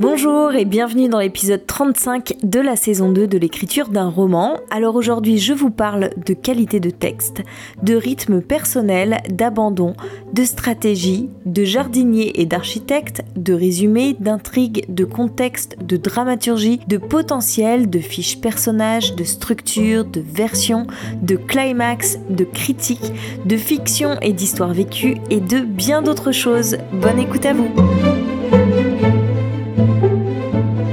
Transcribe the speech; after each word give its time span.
Bonjour 0.00 0.54
et 0.54 0.64
bienvenue 0.64 1.08
dans 1.08 1.20
l'épisode 1.20 1.66
35 1.66 2.38
de 2.42 2.58
la 2.58 2.74
saison 2.74 3.12
2 3.12 3.28
de 3.28 3.38
l'écriture 3.38 3.88
d'un 3.88 4.08
roman. 4.08 4.58
Alors 4.72 4.96
aujourd'hui 4.96 5.38
je 5.38 5.52
vous 5.52 5.70
parle 5.70 6.10
de 6.16 6.34
qualité 6.34 6.80
de 6.80 6.90
texte, 6.90 7.42
de 7.84 7.94
rythme 7.94 8.40
personnel, 8.40 9.18
d'abandon, 9.28 9.94
de 10.32 10.42
stratégie, 10.42 11.30
de 11.46 11.62
jardinier 11.62 12.40
et 12.40 12.44
d'architecte, 12.44 13.22
de 13.36 13.54
résumé, 13.54 14.16
d'intrigue, 14.18 14.84
de 14.88 15.04
contexte, 15.04 15.76
de 15.80 15.96
dramaturgie, 15.96 16.80
de 16.88 16.96
potentiel, 16.96 17.88
de 17.88 18.00
fiches 18.00 18.40
personnages, 18.40 19.14
de 19.14 19.22
structure, 19.22 20.04
de 20.04 20.20
version, 20.20 20.88
de 21.22 21.36
climax, 21.36 22.18
de 22.30 22.44
critique, 22.44 23.12
de 23.44 23.56
fiction 23.56 24.18
et 24.22 24.32
d'histoire 24.32 24.72
vécue 24.72 25.18
et 25.30 25.40
de 25.40 25.60
bien 25.60 26.02
d'autres 26.02 26.32
choses. 26.32 26.78
Bonne 26.92 27.20
écoute 27.20 27.46
à 27.46 27.52
vous 27.52 27.70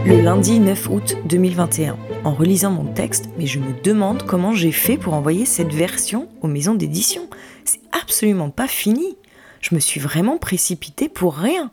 le 0.05 0.19
lundi 0.19 0.59
9 0.59 0.89
août 0.89 1.17
2021, 1.25 1.95
en 2.23 2.33
relisant 2.33 2.71
mon 2.71 2.85
texte, 2.85 3.29
mais 3.37 3.45
je 3.45 3.59
me 3.59 3.73
demande 3.83 4.23
comment 4.23 4.53
j'ai 4.53 4.71
fait 4.71 4.97
pour 4.97 5.13
envoyer 5.13 5.45
cette 5.45 5.73
version 5.73 6.27
aux 6.41 6.47
maisons 6.47 6.73
d'édition. 6.73 7.29
C'est 7.65 7.81
absolument 7.91 8.49
pas 8.49 8.67
fini. 8.67 9.15
Je 9.59 9.75
me 9.75 9.79
suis 9.79 9.99
vraiment 9.99 10.37
précipitée 10.37 11.07
pour 11.07 11.35
rien. 11.35 11.71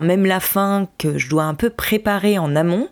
Même 0.00 0.26
la 0.26 0.40
fin 0.40 0.88
que 0.98 1.16
je 1.16 1.30
dois 1.30 1.44
un 1.44 1.54
peu 1.54 1.70
préparer 1.70 2.38
en 2.38 2.54
amont, 2.54 2.88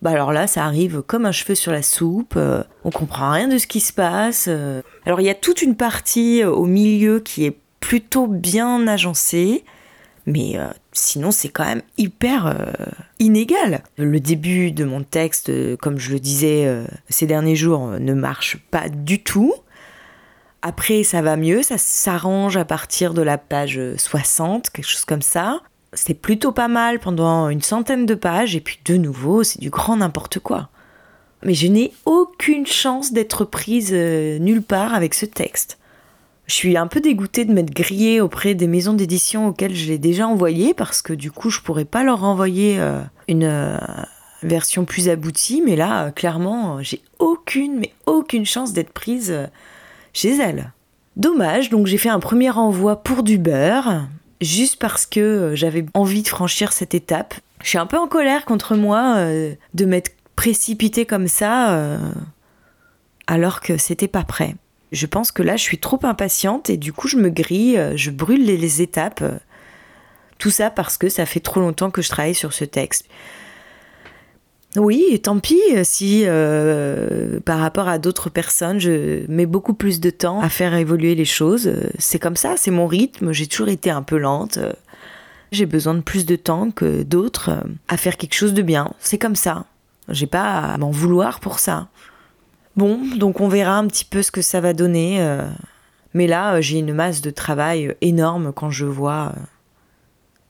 bah 0.00 0.10
alors 0.10 0.32
là, 0.32 0.46
ça 0.46 0.64
arrive 0.64 1.02
comme 1.02 1.26
un 1.26 1.32
cheveu 1.32 1.54
sur 1.54 1.72
la 1.72 1.82
soupe, 1.82 2.34
euh, 2.36 2.62
on 2.84 2.90
comprend 2.90 3.32
rien 3.32 3.48
de 3.48 3.58
ce 3.58 3.66
qui 3.66 3.80
se 3.80 3.92
passe. 3.92 4.46
Euh. 4.48 4.80
Alors 5.04 5.20
il 5.20 5.24
y 5.24 5.30
a 5.30 5.34
toute 5.34 5.60
une 5.60 5.76
partie 5.76 6.42
euh, 6.42 6.50
au 6.50 6.64
milieu 6.64 7.20
qui 7.20 7.44
est 7.44 7.58
plutôt 7.80 8.26
bien 8.26 8.86
agencée, 8.88 9.64
mais 10.26 10.58
euh, 10.58 10.66
sinon 10.92 11.30
c'est 11.30 11.48
quand 11.48 11.64
même 11.64 11.82
hyper 11.96 12.46
euh, 12.46 12.72
inégal. 13.20 13.82
Le 13.96 14.18
début 14.18 14.72
de 14.72 14.84
mon 14.84 15.02
texte, 15.02 15.48
euh, 15.48 15.76
comme 15.76 15.98
je 15.98 16.12
le 16.12 16.20
disais 16.20 16.68
ces 17.08 17.26
derniers 17.26 17.56
jours, 17.56 17.86
ne 17.88 18.12
marche 18.12 18.58
pas 18.70 18.88
du 18.88 19.22
tout. 19.22 19.54
Après 20.62 21.04
ça 21.04 21.22
va 21.22 21.36
mieux, 21.36 21.62
ça 21.62 21.78
s'arrange 21.78 22.56
à 22.56 22.64
partir 22.64 23.14
de 23.14 23.22
la 23.22 23.38
page 23.38 23.80
60, 23.96 24.70
quelque 24.70 24.88
chose 24.88 25.04
comme 25.04 25.22
ça. 25.22 25.60
C'est 25.92 26.14
plutôt 26.14 26.52
pas 26.52 26.68
mal 26.68 26.98
pendant 26.98 27.48
une 27.48 27.62
centaine 27.62 28.04
de 28.04 28.14
pages, 28.14 28.56
et 28.56 28.60
puis 28.60 28.80
de 28.84 28.96
nouveau 28.96 29.44
c'est 29.44 29.60
du 29.60 29.70
grand 29.70 29.96
n'importe 29.96 30.40
quoi. 30.40 30.68
Mais 31.44 31.54
je 31.54 31.68
n'ai 31.68 31.92
aucune 32.04 32.66
chance 32.66 33.12
d'être 33.12 33.44
prise 33.44 33.92
nulle 33.92 34.62
part 34.62 34.94
avec 34.94 35.14
ce 35.14 35.26
texte. 35.26 35.78
Je 36.46 36.54
suis 36.54 36.76
un 36.76 36.86
peu 36.86 37.00
dégoûtée 37.00 37.44
de 37.44 37.52
m'être 37.52 37.74
grillée 37.74 38.20
auprès 38.20 38.54
des 38.54 38.68
maisons 38.68 38.92
d'édition 38.92 39.48
auxquelles 39.48 39.74
je 39.74 39.88
l'ai 39.88 39.98
déjà 39.98 40.28
envoyé 40.28 40.74
parce 40.74 41.02
que 41.02 41.12
du 41.12 41.32
coup 41.32 41.50
je 41.50 41.60
pourrais 41.60 41.84
pas 41.84 42.04
leur 42.04 42.22
envoyer 42.22 42.78
euh, 42.78 43.00
une 43.26 43.44
euh, 43.44 43.78
version 44.44 44.84
plus 44.84 45.08
aboutie, 45.08 45.60
mais 45.64 45.74
là 45.74 46.06
euh, 46.06 46.10
clairement 46.12 46.80
j'ai 46.82 47.02
aucune 47.18 47.80
mais 47.80 47.92
aucune 48.06 48.46
chance 48.46 48.72
d'être 48.72 48.92
prise 48.92 49.36
chez 50.12 50.38
elles. 50.38 50.72
Dommage, 51.16 51.68
donc 51.70 51.88
j'ai 51.88 51.98
fait 51.98 52.10
un 52.10 52.20
premier 52.20 52.50
envoi 52.50 53.02
pour 53.02 53.24
du 53.24 53.38
beurre, 53.38 54.06
juste 54.40 54.78
parce 54.78 55.04
que 55.04 55.52
j'avais 55.54 55.84
envie 55.94 56.22
de 56.22 56.28
franchir 56.28 56.72
cette 56.72 56.94
étape. 56.94 57.34
Je 57.62 57.70
suis 57.70 57.78
un 57.78 57.86
peu 57.86 57.98
en 57.98 58.06
colère 58.06 58.44
contre 58.44 58.76
moi 58.76 59.16
de 59.74 59.84
m'être 59.86 60.12
précipitée 60.36 61.06
comme 61.06 61.26
ça 61.26 61.98
alors 63.26 63.62
que 63.62 63.78
c'était 63.78 64.08
pas 64.08 64.24
prêt. 64.24 64.56
Je 64.96 65.06
pense 65.06 65.30
que 65.30 65.42
là, 65.42 65.56
je 65.56 65.62
suis 65.62 65.78
trop 65.78 66.00
impatiente 66.04 66.70
et 66.70 66.78
du 66.78 66.92
coup, 66.92 67.06
je 67.06 67.18
me 67.18 67.28
grille, 67.28 67.76
euh, 67.76 67.96
je 67.96 68.10
brûle 68.10 68.44
les, 68.44 68.82
étapes. 68.82 69.22
Tout 70.38 70.50
ça 70.50 70.70
parce 70.70 70.96
que 70.96 71.08
ça 71.08 71.26
fait 71.26 71.40
trop 71.40 71.60
longtemps 71.60 71.90
que 71.90 72.00
je 72.02 72.08
travaille 72.08 72.34
sur 72.34 72.52
ce 72.52 72.64
texte. 72.64 73.04
Oui, 74.76 75.18
tant 75.22 75.38
pis 75.38 75.60
euh, 75.74 75.82
si 75.84 76.24
euh, 76.26 77.40
par 77.40 77.58
rapport 77.58 77.88
à 77.88 77.98
d'autres 77.98 78.30
personnes, 78.30 78.78
je 78.78 79.30
mets 79.30 79.46
beaucoup 79.46 79.74
plus 79.74 80.00
de 80.00 80.10
temps 80.10 80.40
à 80.40 80.48
faire 80.48 80.74
évoluer 80.74 81.14
les 81.14 81.24
choses. 81.24 81.72
C'est 81.98 82.18
comme 82.18 82.36
ça, 82.36 82.54
c'est 82.56 82.70
mon 82.70 82.86
rythme. 82.86 83.32
J'ai 83.32 83.46
toujours 83.46 83.68
été 83.68 83.90
un 83.90 84.02
peu 84.02 84.16
lente. 84.16 84.58
J'ai 85.52 85.66
besoin 85.66 85.94
de 85.94 86.00
plus 86.00 86.24
de 86.24 86.36
temps 86.36 86.70
que 86.70 87.02
d'autres 87.02 87.50
à 87.88 87.96
faire 87.96 88.16
quelque 88.16 88.34
chose 88.34 88.54
de 88.54 88.62
bien. 88.62 88.92
C'est 88.98 89.18
comme 89.18 89.36
ça. 89.36 89.66
J'ai 90.08 90.26
pas 90.26 90.58
à 90.58 90.78
m'en 90.78 90.90
vouloir 90.90 91.40
pour 91.40 91.58
ça. 91.58 91.88
Bon, 92.76 93.00
donc 93.16 93.40
on 93.40 93.48
verra 93.48 93.76
un 93.78 93.86
petit 93.86 94.04
peu 94.04 94.22
ce 94.22 94.30
que 94.30 94.42
ça 94.42 94.60
va 94.60 94.74
donner. 94.74 95.20
Euh. 95.20 95.48
mais 96.12 96.26
là, 96.26 96.54
euh, 96.54 96.60
j'ai 96.60 96.78
une 96.78 96.92
masse 96.92 97.22
de 97.22 97.30
travail 97.30 97.88
euh, 97.88 97.94
énorme 98.02 98.52
quand 98.52 98.70
je 98.70 98.84
vois 98.84 99.34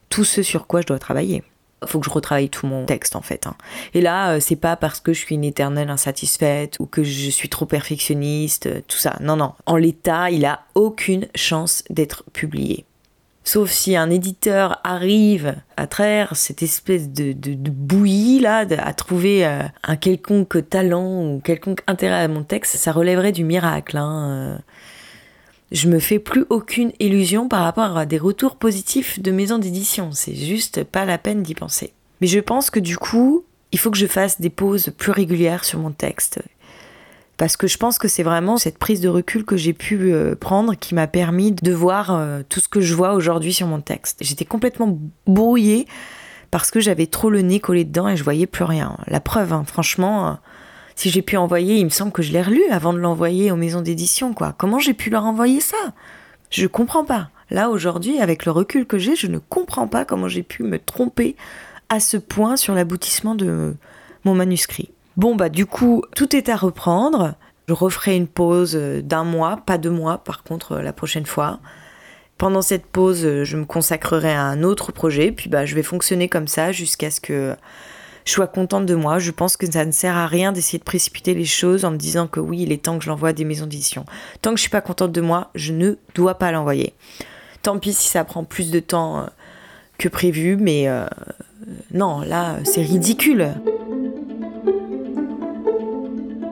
tout 0.08 0.24
ce 0.24 0.42
sur 0.42 0.66
quoi 0.66 0.80
je 0.80 0.86
dois 0.86 0.98
travailler. 0.98 1.44
Il 1.82 1.88
faut 1.88 2.00
que 2.00 2.06
je 2.06 2.10
retravaille 2.10 2.48
tout 2.48 2.66
mon 2.66 2.84
texte 2.84 3.14
en 3.16 3.20
fait. 3.20 3.46
Hein. 3.46 3.54
Et 3.94 4.00
là, 4.00 4.40
c'est 4.40 4.56
pas 4.56 4.76
parce 4.76 4.98
que 4.98 5.12
je 5.12 5.20
suis 5.20 5.34
une 5.34 5.44
éternelle 5.44 5.90
insatisfaite 5.90 6.78
ou 6.80 6.86
que 6.86 7.04
je 7.04 7.30
suis 7.30 7.48
trop 7.48 7.66
perfectionniste, 7.66 8.68
tout 8.88 8.96
ça. 8.96 9.16
Non, 9.20 9.36
non. 9.36 9.52
En 9.66 9.76
l'état, 9.76 10.30
il 10.30 10.46
a 10.46 10.62
aucune 10.74 11.28
chance 11.34 11.84
d'être 11.90 12.24
publié. 12.32 12.86
Sauf 13.46 13.70
si 13.70 13.94
un 13.94 14.10
éditeur 14.10 14.80
arrive 14.82 15.54
à 15.76 15.86
travers 15.86 16.34
cette 16.34 16.64
espèce 16.64 17.10
de, 17.10 17.32
bouillie 17.70 18.40
là, 18.40 18.66
à 18.76 18.92
trouver 18.92 19.46
euh, 19.46 19.62
un 19.84 19.94
quelconque 19.94 20.68
talent 20.68 21.22
ou 21.22 21.40
quelconque 21.44 21.82
intérêt 21.86 22.24
à 22.24 22.26
mon 22.26 22.42
texte, 22.42 22.74
ça 22.74 22.90
relèverait 22.90 23.30
du 23.30 23.44
miracle. 23.44 23.98
Hein. 23.98 24.30
Euh. 24.30 24.58
Je 25.70 25.88
me 25.88 26.00
fais 26.00 26.18
plus 26.18 26.44
aucune 26.50 26.90
illusion 26.98 27.48
par 27.48 27.62
rapport 27.62 27.96
à 27.96 28.04
des 28.04 28.18
retours 28.18 28.56
positifs 28.56 29.22
de 29.22 29.30
maisons 29.30 29.58
d'édition. 29.58 30.10
C'est 30.10 30.34
juste 30.34 30.82
pas 30.82 31.04
la 31.04 31.16
peine 31.16 31.44
d'y 31.44 31.54
penser. 31.54 31.92
Mais 32.20 32.26
je 32.26 32.40
pense 32.40 32.68
que 32.68 32.80
du 32.80 32.98
coup, 32.98 33.44
il 33.70 33.78
faut 33.78 33.92
que 33.92 33.98
je 33.98 34.08
fasse 34.08 34.40
des 34.40 34.50
pauses 34.50 34.92
plus 34.98 35.12
régulières 35.12 35.64
sur 35.64 35.78
mon 35.78 35.92
texte 35.92 36.40
parce 37.36 37.56
que 37.56 37.66
je 37.66 37.76
pense 37.76 37.98
que 37.98 38.08
c'est 38.08 38.22
vraiment 38.22 38.56
cette 38.56 38.78
prise 38.78 39.00
de 39.00 39.08
recul 39.08 39.44
que 39.44 39.56
j'ai 39.56 39.72
pu 39.72 40.12
euh, 40.12 40.34
prendre 40.34 40.74
qui 40.74 40.94
m'a 40.94 41.06
permis 41.06 41.52
de 41.52 41.72
voir 41.72 42.10
euh, 42.10 42.42
tout 42.48 42.60
ce 42.60 42.68
que 42.68 42.80
je 42.80 42.94
vois 42.94 43.12
aujourd'hui 43.12 43.52
sur 43.52 43.66
mon 43.66 43.80
texte. 43.80 44.18
J'étais 44.22 44.44
complètement 44.44 44.98
brouillée 45.26 45.86
parce 46.50 46.70
que 46.70 46.80
j'avais 46.80 47.06
trop 47.06 47.28
le 47.28 47.42
nez 47.42 47.60
collé 47.60 47.84
dedans 47.84 48.08
et 48.08 48.16
je 48.16 48.24
voyais 48.24 48.46
plus 48.46 48.64
rien. 48.64 48.96
La 49.06 49.20
preuve, 49.20 49.52
hein, 49.52 49.64
franchement, 49.66 50.28
euh, 50.28 50.32
si 50.94 51.10
j'ai 51.10 51.20
pu 51.20 51.36
envoyer, 51.36 51.76
il 51.76 51.84
me 51.84 51.90
semble 51.90 52.12
que 52.12 52.22
je 52.22 52.32
l'ai 52.32 52.42
relu 52.42 52.62
avant 52.70 52.94
de 52.94 52.98
l'envoyer 52.98 53.50
aux 53.50 53.56
maisons 53.56 53.82
d'édition, 53.82 54.32
quoi. 54.32 54.54
Comment 54.56 54.78
j'ai 54.78 54.94
pu 54.94 55.10
leur 55.10 55.24
envoyer 55.26 55.60
ça? 55.60 55.76
Je 56.50 56.66
comprends 56.66 57.04
pas. 57.04 57.28
Là, 57.50 57.68
aujourd'hui, 57.68 58.18
avec 58.18 58.46
le 58.46 58.52
recul 58.52 58.86
que 58.86 58.98
j'ai, 58.98 59.14
je 59.14 59.26
ne 59.26 59.38
comprends 59.38 59.88
pas 59.88 60.04
comment 60.04 60.28
j'ai 60.28 60.42
pu 60.42 60.62
me 60.62 60.78
tromper 60.78 61.36
à 61.90 62.00
ce 62.00 62.16
point 62.16 62.56
sur 62.56 62.74
l'aboutissement 62.74 63.34
de 63.34 63.74
mon 64.24 64.34
manuscrit. 64.34 64.90
Bon, 65.16 65.34
bah, 65.34 65.48
du 65.48 65.66
coup, 65.66 66.02
tout 66.14 66.36
est 66.36 66.48
à 66.48 66.56
reprendre. 66.56 67.34
Je 67.68 67.74
referai 67.74 68.16
une 68.16 68.28
pause 68.28 68.74
d'un 68.74 69.24
mois, 69.24 69.58
pas 69.64 69.78
deux 69.78 69.90
mois, 69.90 70.18
par 70.18 70.42
contre, 70.42 70.76
la 70.76 70.92
prochaine 70.92 71.26
fois. 71.26 71.58
Pendant 72.38 72.62
cette 72.62 72.86
pause, 72.86 73.42
je 73.44 73.56
me 73.56 73.64
consacrerai 73.64 74.32
à 74.32 74.42
un 74.42 74.62
autre 74.62 74.92
projet, 74.92 75.32
puis 75.32 75.48
bah, 75.48 75.64
je 75.64 75.74
vais 75.74 75.82
fonctionner 75.82 76.28
comme 76.28 76.48
ça 76.48 76.70
jusqu'à 76.70 77.10
ce 77.10 77.20
que 77.20 77.56
je 78.26 78.32
sois 78.32 78.46
contente 78.46 78.84
de 78.84 78.94
moi. 78.94 79.18
Je 79.18 79.30
pense 79.30 79.56
que 79.56 79.70
ça 79.70 79.86
ne 79.86 79.90
sert 79.90 80.16
à 80.16 80.26
rien 80.26 80.52
d'essayer 80.52 80.78
de 80.78 80.84
précipiter 80.84 81.32
les 81.32 81.46
choses 81.46 81.84
en 81.86 81.92
me 81.92 81.96
disant 81.96 82.26
que 82.26 82.40
oui, 82.40 82.62
il 82.62 82.72
est 82.72 82.84
temps 82.84 82.98
que 82.98 83.04
je 83.04 83.08
l'envoie 83.08 83.30
à 83.30 83.32
des 83.32 83.44
maisons 83.44 83.66
d'édition. 83.66 84.04
Tant 84.42 84.50
que 84.50 84.56
je 84.56 84.62
suis 84.62 84.70
pas 84.70 84.82
contente 84.82 85.12
de 85.12 85.20
moi, 85.22 85.50
je 85.54 85.72
ne 85.72 85.94
dois 86.14 86.34
pas 86.34 86.52
l'envoyer. 86.52 86.92
Tant 87.62 87.78
pis 87.78 87.94
si 87.94 88.08
ça 88.08 88.24
prend 88.24 88.44
plus 88.44 88.70
de 88.70 88.80
temps 88.80 89.20
euh, 89.20 89.26
que 89.96 90.08
prévu, 90.08 90.56
mais 90.56 90.88
euh, 90.88 91.06
non, 91.92 92.20
là, 92.20 92.56
c'est 92.64 92.82
ridicule 92.82 93.54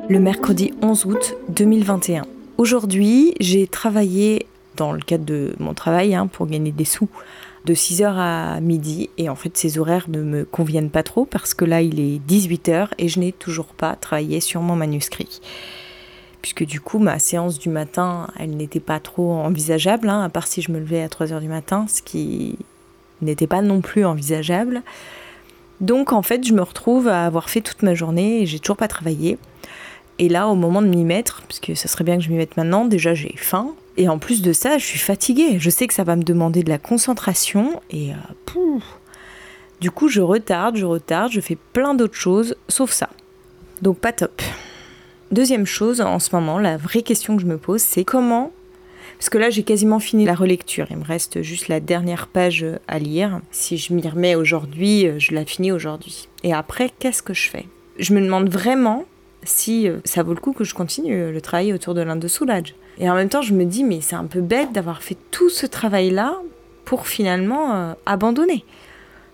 le 0.08 0.20
mercredi 0.20 0.72
11 0.82 1.06
août 1.06 1.36
2021. 1.48 2.24
Aujourd'hui, 2.58 3.34
j'ai 3.40 3.66
travaillé 3.66 4.46
dans 4.76 4.92
le 4.92 5.00
cadre 5.00 5.24
de 5.24 5.54
mon 5.58 5.72
travail 5.72 6.14
hein, 6.14 6.26
pour 6.26 6.46
gagner 6.46 6.72
des 6.72 6.84
sous 6.84 7.08
de 7.64 7.74
6h 7.74 8.04
à 8.04 8.60
midi 8.60 9.08
et 9.16 9.30
en 9.30 9.34
fait 9.34 9.56
ces 9.56 9.78
horaires 9.78 10.06
ne 10.08 10.22
me 10.22 10.44
conviennent 10.44 10.90
pas 10.90 11.02
trop 11.02 11.24
parce 11.24 11.54
que 11.54 11.64
là 11.64 11.80
il 11.80 11.98
est 11.98 12.20
18h 12.28 12.88
et 12.98 13.08
je 13.08 13.18
n'ai 13.18 13.32
toujours 13.32 13.68
pas 13.68 13.96
travaillé 13.96 14.40
sur 14.40 14.60
mon 14.60 14.76
manuscrit. 14.76 15.40
Puisque 16.42 16.66
du 16.66 16.80
coup 16.82 16.98
ma 16.98 17.18
séance 17.18 17.58
du 17.58 17.70
matin 17.70 18.28
elle 18.38 18.50
n'était 18.50 18.80
pas 18.80 19.00
trop 19.00 19.32
envisageable, 19.32 20.10
hein, 20.10 20.22
à 20.22 20.28
part 20.28 20.46
si 20.46 20.60
je 20.60 20.70
me 20.70 20.78
levais 20.78 21.02
à 21.02 21.08
3h 21.08 21.40
du 21.40 21.48
matin, 21.48 21.86
ce 21.88 22.02
qui 22.02 22.58
n'était 23.22 23.46
pas 23.46 23.62
non 23.62 23.80
plus 23.80 24.04
envisageable. 24.04 24.82
Donc 25.80 26.12
en 26.12 26.20
fait 26.20 26.46
je 26.46 26.52
me 26.52 26.62
retrouve 26.62 27.08
à 27.08 27.24
avoir 27.24 27.48
fait 27.48 27.62
toute 27.62 27.82
ma 27.82 27.94
journée 27.94 28.42
et 28.42 28.46
j'ai 28.46 28.58
toujours 28.58 28.76
pas 28.76 28.88
travaillé. 28.88 29.38
Et 30.18 30.28
là, 30.28 30.48
au 30.48 30.54
moment 30.54 30.82
de 30.82 30.86
m'y 30.86 31.04
mettre, 31.04 31.42
puisque 31.48 31.76
ça 31.76 31.88
serait 31.88 32.04
bien 32.04 32.16
que 32.16 32.22
je 32.22 32.30
m'y 32.30 32.36
mette 32.36 32.56
maintenant, 32.56 32.84
déjà 32.84 33.14
j'ai 33.14 33.34
faim. 33.36 33.74
Et 33.96 34.08
en 34.08 34.18
plus 34.18 34.42
de 34.42 34.52
ça, 34.52 34.78
je 34.78 34.84
suis 34.84 34.98
fatiguée. 34.98 35.58
Je 35.58 35.70
sais 35.70 35.86
que 35.86 35.94
ça 35.94 36.04
va 36.04 36.16
me 36.16 36.22
demander 36.22 36.62
de 36.62 36.68
la 36.68 36.78
concentration. 36.78 37.80
Et 37.90 38.12
euh, 38.12 38.16
du 39.80 39.90
coup, 39.90 40.08
je 40.08 40.20
retarde, 40.20 40.76
je 40.76 40.84
retarde, 40.84 41.32
je 41.32 41.40
fais 41.40 41.58
plein 41.72 41.94
d'autres 41.94 42.16
choses, 42.16 42.56
sauf 42.68 42.90
ça. 42.90 43.08
Donc 43.82 43.98
pas 43.98 44.12
top. 44.12 44.42
Deuxième 45.30 45.66
chose, 45.66 46.00
en 46.00 46.18
ce 46.18 46.34
moment, 46.34 46.58
la 46.58 46.76
vraie 46.76 47.02
question 47.02 47.36
que 47.36 47.42
je 47.42 47.46
me 47.46 47.58
pose, 47.58 47.80
c'est 47.80 48.04
comment 48.04 48.52
Parce 49.18 49.30
que 49.30 49.38
là, 49.38 49.50
j'ai 49.50 49.64
quasiment 49.64 49.98
fini 49.98 50.24
la 50.24 50.34
relecture. 50.34 50.86
Il 50.90 50.98
me 50.98 51.04
reste 51.04 51.42
juste 51.42 51.68
la 51.68 51.80
dernière 51.80 52.28
page 52.28 52.64
à 52.86 52.98
lire. 52.98 53.40
Si 53.50 53.78
je 53.78 53.92
m'y 53.92 54.08
remets 54.08 54.36
aujourd'hui, 54.36 55.08
je 55.18 55.34
la 55.34 55.44
finis 55.44 55.72
aujourd'hui. 55.72 56.28
Et 56.44 56.52
après, 56.52 56.90
qu'est-ce 56.98 57.22
que 57.22 57.34
je 57.34 57.48
fais? 57.48 57.66
Je 57.98 58.14
me 58.14 58.20
demande 58.20 58.48
vraiment 58.48 59.04
si 59.44 59.88
euh, 59.88 59.98
ça 60.04 60.22
vaut 60.22 60.34
le 60.34 60.40
coup 60.40 60.52
que 60.52 60.64
je 60.64 60.74
continue 60.74 61.14
euh, 61.14 61.32
le 61.32 61.40
travail 61.40 61.72
autour 61.72 61.94
de 61.94 62.00
l'Inde 62.02 62.20
de 62.20 62.28
Soulage. 62.28 62.74
Et 62.98 63.10
en 63.10 63.14
même 63.14 63.28
temps, 63.28 63.42
je 63.42 63.54
me 63.54 63.64
dis, 63.64 63.84
mais 63.84 64.00
c'est 64.00 64.16
un 64.16 64.26
peu 64.26 64.40
bête 64.40 64.72
d'avoir 64.72 65.02
fait 65.02 65.16
tout 65.30 65.50
ce 65.50 65.66
travail-là 65.66 66.40
pour 66.84 67.06
finalement 67.06 67.74
euh, 67.74 67.92
abandonner. 68.06 68.64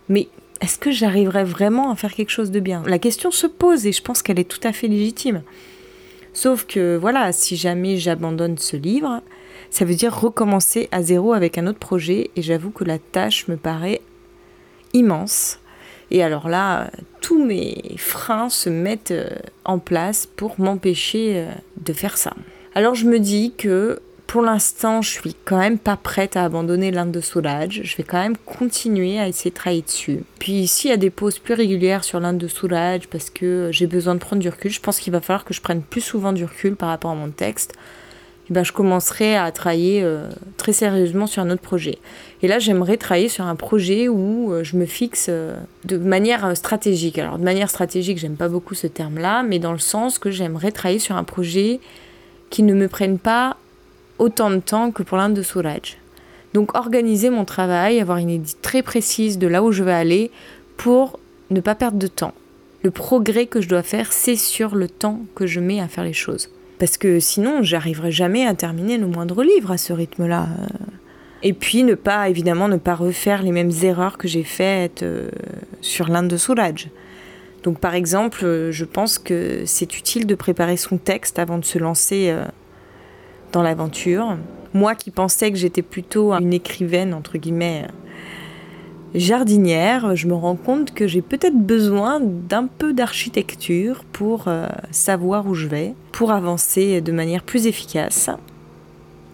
Mais 0.09 0.29
est-ce 0.61 0.79
que 0.79 0.91
j'arriverai 0.91 1.45
vraiment 1.45 1.91
à 1.91 1.97
faire 1.97 2.15
quelque 2.15 2.31
chose 2.31 2.51
de 2.51 2.61
bien? 2.61 2.83
La 2.87 2.99
question 2.99 3.31
se 3.31 3.47
pose 3.47 3.87
et 3.87 3.93
je 3.93 4.03
pense 4.03 4.23
qu'elle 4.23 4.39
est 4.39 4.45
tout 4.45 4.67
à 4.67 4.73
fait 4.73 4.89
légitime. 4.89 5.43
Sauf 6.33 6.67
que 6.67 6.97
voilà, 6.97 7.33
si 7.33 7.57
jamais 7.57 7.97
j'abandonne 7.97 8.59
ce 8.59 8.77
livre, 8.77 9.23
ça 9.71 9.85
veut 9.85 9.95
dire 9.95 10.15
recommencer 10.19 10.89
à 10.93 11.03
zéro 11.03 11.33
avec 11.33 11.59
un 11.59 11.67
autre 11.67 11.79
projet 11.79 12.31
et 12.37 12.43
j'avoue 12.43 12.71
que 12.71 12.85
la 12.85 12.99
tâche 12.99 13.49
me 13.49 13.57
paraît 13.57 14.01
immense. 14.93 15.60
Et 16.11 16.23
alors 16.23 16.49
là, 16.49 16.91
tous 17.21 17.43
mes 17.43 17.95
freins 17.97 18.49
se 18.49 18.69
mettent 18.69 19.13
euh, 19.13 19.29
en 19.65 19.79
place 19.79 20.27
pour 20.27 20.59
m'empêcher 20.59 21.35
euh, 21.37 21.51
de 21.85 21.93
faire 21.93 22.19
ça. 22.19 22.33
Alors 22.75 22.95
je 22.95 23.07
me 23.07 23.19
dis 23.19 23.55
que 23.57 24.01
pour 24.27 24.43
l'instant, 24.43 25.03
je 25.03 25.11
suis 25.11 25.35
quand 25.45 25.59
même 25.59 25.79
pas 25.79 25.97
prête 25.97 26.37
à 26.37 26.45
abandonner 26.45 26.93
l'Inde 26.93 27.11
de 27.11 27.21
Soulage. 27.21 27.81
Je 27.83 27.97
vais 27.97 28.05
quand 28.05 28.23
même 28.23 28.37
continuer 28.37 29.19
à 29.19 29.27
essayer 29.27 29.51
de 29.51 29.57
travailler 29.57 29.83
dessus. 29.83 30.23
Puis 30.39 30.69
s'il 30.69 30.91
y 30.91 30.93
a 30.95 30.97
des 30.97 31.11
pauses 31.11 31.41
plus 31.41 31.55
régulières 31.55 32.05
sur 32.05 32.21
l'Inde 32.21 32.39
de 32.39 32.47
Soulage 32.47 33.09
parce 33.09 33.29
que 33.29 33.71
j'ai 33.73 33.89
besoin 33.89 34.15
de 34.15 34.21
prendre 34.21 34.41
du 34.41 34.49
recul, 34.49 34.71
je 34.71 34.81
pense 34.81 35.01
qu'il 35.01 35.13
va 35.13 35.21
falloir 35.21 35.45
que 35.45 35.53
je 35.53 35.61
prenne 35.61 35.83
plus 35.83 36.01
souvent 36.01 36.33
du 36.33 36.45
recul 36.45 36.77
par 36.77 36.91
rapport 36.91 37.11
à 37.11 37.17
mon 37.17 37.31
texte. 37.31 37.75
Eh 38.51 38.53
ben, 38.53 38.65
je 38.65 38.73
commencerai 38.73 39.37
à 39.37 39.53
travailler 39.53 40.03
euh, 40.03 40.29
très 40.57 40.73
sérieusement 40.73 41.29
sur 41.29 41.41
un 41.41 41.51
autre 41.51 41.63
projet. 41.63 41.99
Et 42.43 42.49
là, 42.49 42.59
j'aimerais 42.59 42.97
travailler 42.97 43.29
sur 43.29 43.47
un 43.47 43.55
projet 43.55 44.09
où 44.09 44.53
euh, 44.53 44.65
je 44.65 44.77
me 44.77 44.87
fixe 44.87 45.27
euh, 45.29 45.57
de 45.85 45.97
manière 45.97 46.57
stratégique. 46.57 47.17
Alors, 47.19 47.39
de 47.39 47.45
manière 47.45 47.71
stratégique, 47.71 48.19
j'aime 48.19 48.35
pas 48.35 48.49
beaucoup 48.49 48.75
ce 48.75 48.89
terme-là, 48.89 49.45
mais 49.45 49.61
dans 49.61 49.71
le 49.71 49.79
sens 49.79 50.19
que 50.19 50.33
j'aimerais 50.33 50.73
travailler 50.73 50.99
sur 50.99 51.15
un 51.15 51.23
projet 51.23 51.79
qui 52.51 52.65
ne 52.65 52.75
me 52.75 52.89
prenne 52.89 53.21
pas 53.21 53.57
autant 54.19 54.51
de 54.51 54.59
temps 54.59 54.91
que 54.91 55.05
pour 55.05 55.17
l'Inde 55.17 55.35
de 55.35 55.43
Soulage. 55.43 55.99
Donc, 56.53 56.77
organiser 56.77 57.31
mon 57.31 57.45
travail, 57.45 58.01
avoir 58.01 58.19
une 58.19 58.31
idée 58.31 58.51
très 58.63 58.83
précise 58.83 59.39
de 59.39 59.47
là 59.47 59.63
où 59.63 59.71
je 59.71 59.85
vais 59.85 59.93
aller 59.93 60.33
pour 60.77 61.21
ne 61.51 61.61
pas 61.61 61.77
perdre 61.77 61.99
de 61.99 62.09
temps. 62.09 62.35
Le 62.83 62.91
progrès 62.91 63.47
que 63.47 63.61
je 63.61 63.69
dois 63.69 63.85
faire, 63.85 64.13
c'est 64.13 64.35
sur 64.35 64.75
le 64.75 64.89
temps 64.89 65.21
que 65.37 65.47
je 65.47 65.61
mets 65.61 65.81
à 65.81 65.87
faire 65.87 66.03
les 66.03 66.13
choses. 66.13 66.49
Parce 66.81 66.97
que 66.97 67.21
sinon, 67.21 67.63
j'arriverai 67.63 68.11
jamais 68.11 68.47
à 68.47 68.55
terminer 68.55 68.97
le 68.97 69.07
moindre 69.07 69.45
livre 69.45 69.71
à 69.71 69.77
ce 69.77 69.93
rythme-là. 69.93 70.49
Et 71.43 71.53
puis, 71.53 71.85
ne 71.85 71.95
pas, 71.95 72.31
évidemment, 72.31 72.69
ne 72.69 72.79
pas 72.79 72.95
refaire 72.95 73.43
les 73.43 73.53
mêmes 73.53 73.71
erreurs 73.83 74.17
que 74.17 74.27
j'ai 74.27 74.45
faites 74.45 75.03
euh, 75.03 75.29
sur 75.83 76.09
l'Inde 76.09 76.29
de 76.29 76.39
Soulage. 76.39 76.89
Donc, 77.65 77.81
par 77.81 77.95
exemple, 77.95 78.71
je 78.71 78.85
pense 78.87 79.19
que 79.19 79.65
c'est 79.67 79.99
utile 79.99 80.27
de 80.27 80.35
préparer 80.35 80.79
son 80.79 80.97
texte 80.97 81.39
avant 81.39 81.59
de 81.59 81.65
se 81.67 81.79
lancer 81.79 82.31
euh, 82.31 82.45
dans 83.53 83.63
l'aventure. 83.63 84.39
Moi 84.73 84.95
qui 84.95 85.11
pensais 85.11 85.51
que 85.51 85.59
j'étais 85.59 85.83
plutôt 85.83 86.33
une 86.33 86.55
écrivaine, 86.55 87.13
entre 87.13 87.37
guillemets, 87.37 87.89
jardinière, 89.15 90.15
je 90.17 90.27
me 90.27 90.35
rends 90.35 90.57
compte 90.57 90.95
que 90.95 91.07
j'ai 91.07 91.23
peut-être 91.23 91.59
besoin 91.59 92.21
d'un 92.21 92.67
peu 92.67 92.93
d'architecture 92.93 94.05
pour 94.13 94.45
euh, 94.47 94.67
savoir 94.91 95.47
où 95.47 95.55
je 95.55 95.67
vais, 95.67 95.95
avancer 96.29 97.01
de 97.01 97.13
manière 97.13 97.43
plus 97.43 97.67
efficace. 97.67 98.29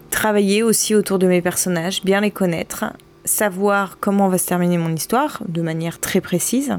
Travailler 0.09 0.63
aussi 0.63 0.95
autour 0.95 1.19
de 1.19 1.27
mes 1.27 1.41
personnages, 1.41 2.01
bien 2.03 2.21
les 2.21 2.31
connaître, 2.31 2.85
savoir 3.25 3.99
comment 3.99 4.29
va 4.29 4.37
se 4.37 4.47
terminer 4.47 4.77
mon 4.77 4.95
histoire 4.95 5.43
de 5.49 5.61
manière 5.61 5.99
très 5.99 6.21
précise, 6.21 6.77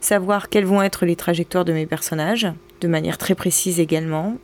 savoir 0.00 0.48
quelles 0.48 0.66
vont 0.66 0.82
être 0.82 1.06
les 1.06 1.14
trajectoires 1.14 1.64
de 1.64 1.72
mes 1.72 1.86
personnages 1.86 2.48
de 2.80 2.88
manière 2.88 3.16
très 3.16 3.36
précise 3.36 3.78
également. 3.78 4.36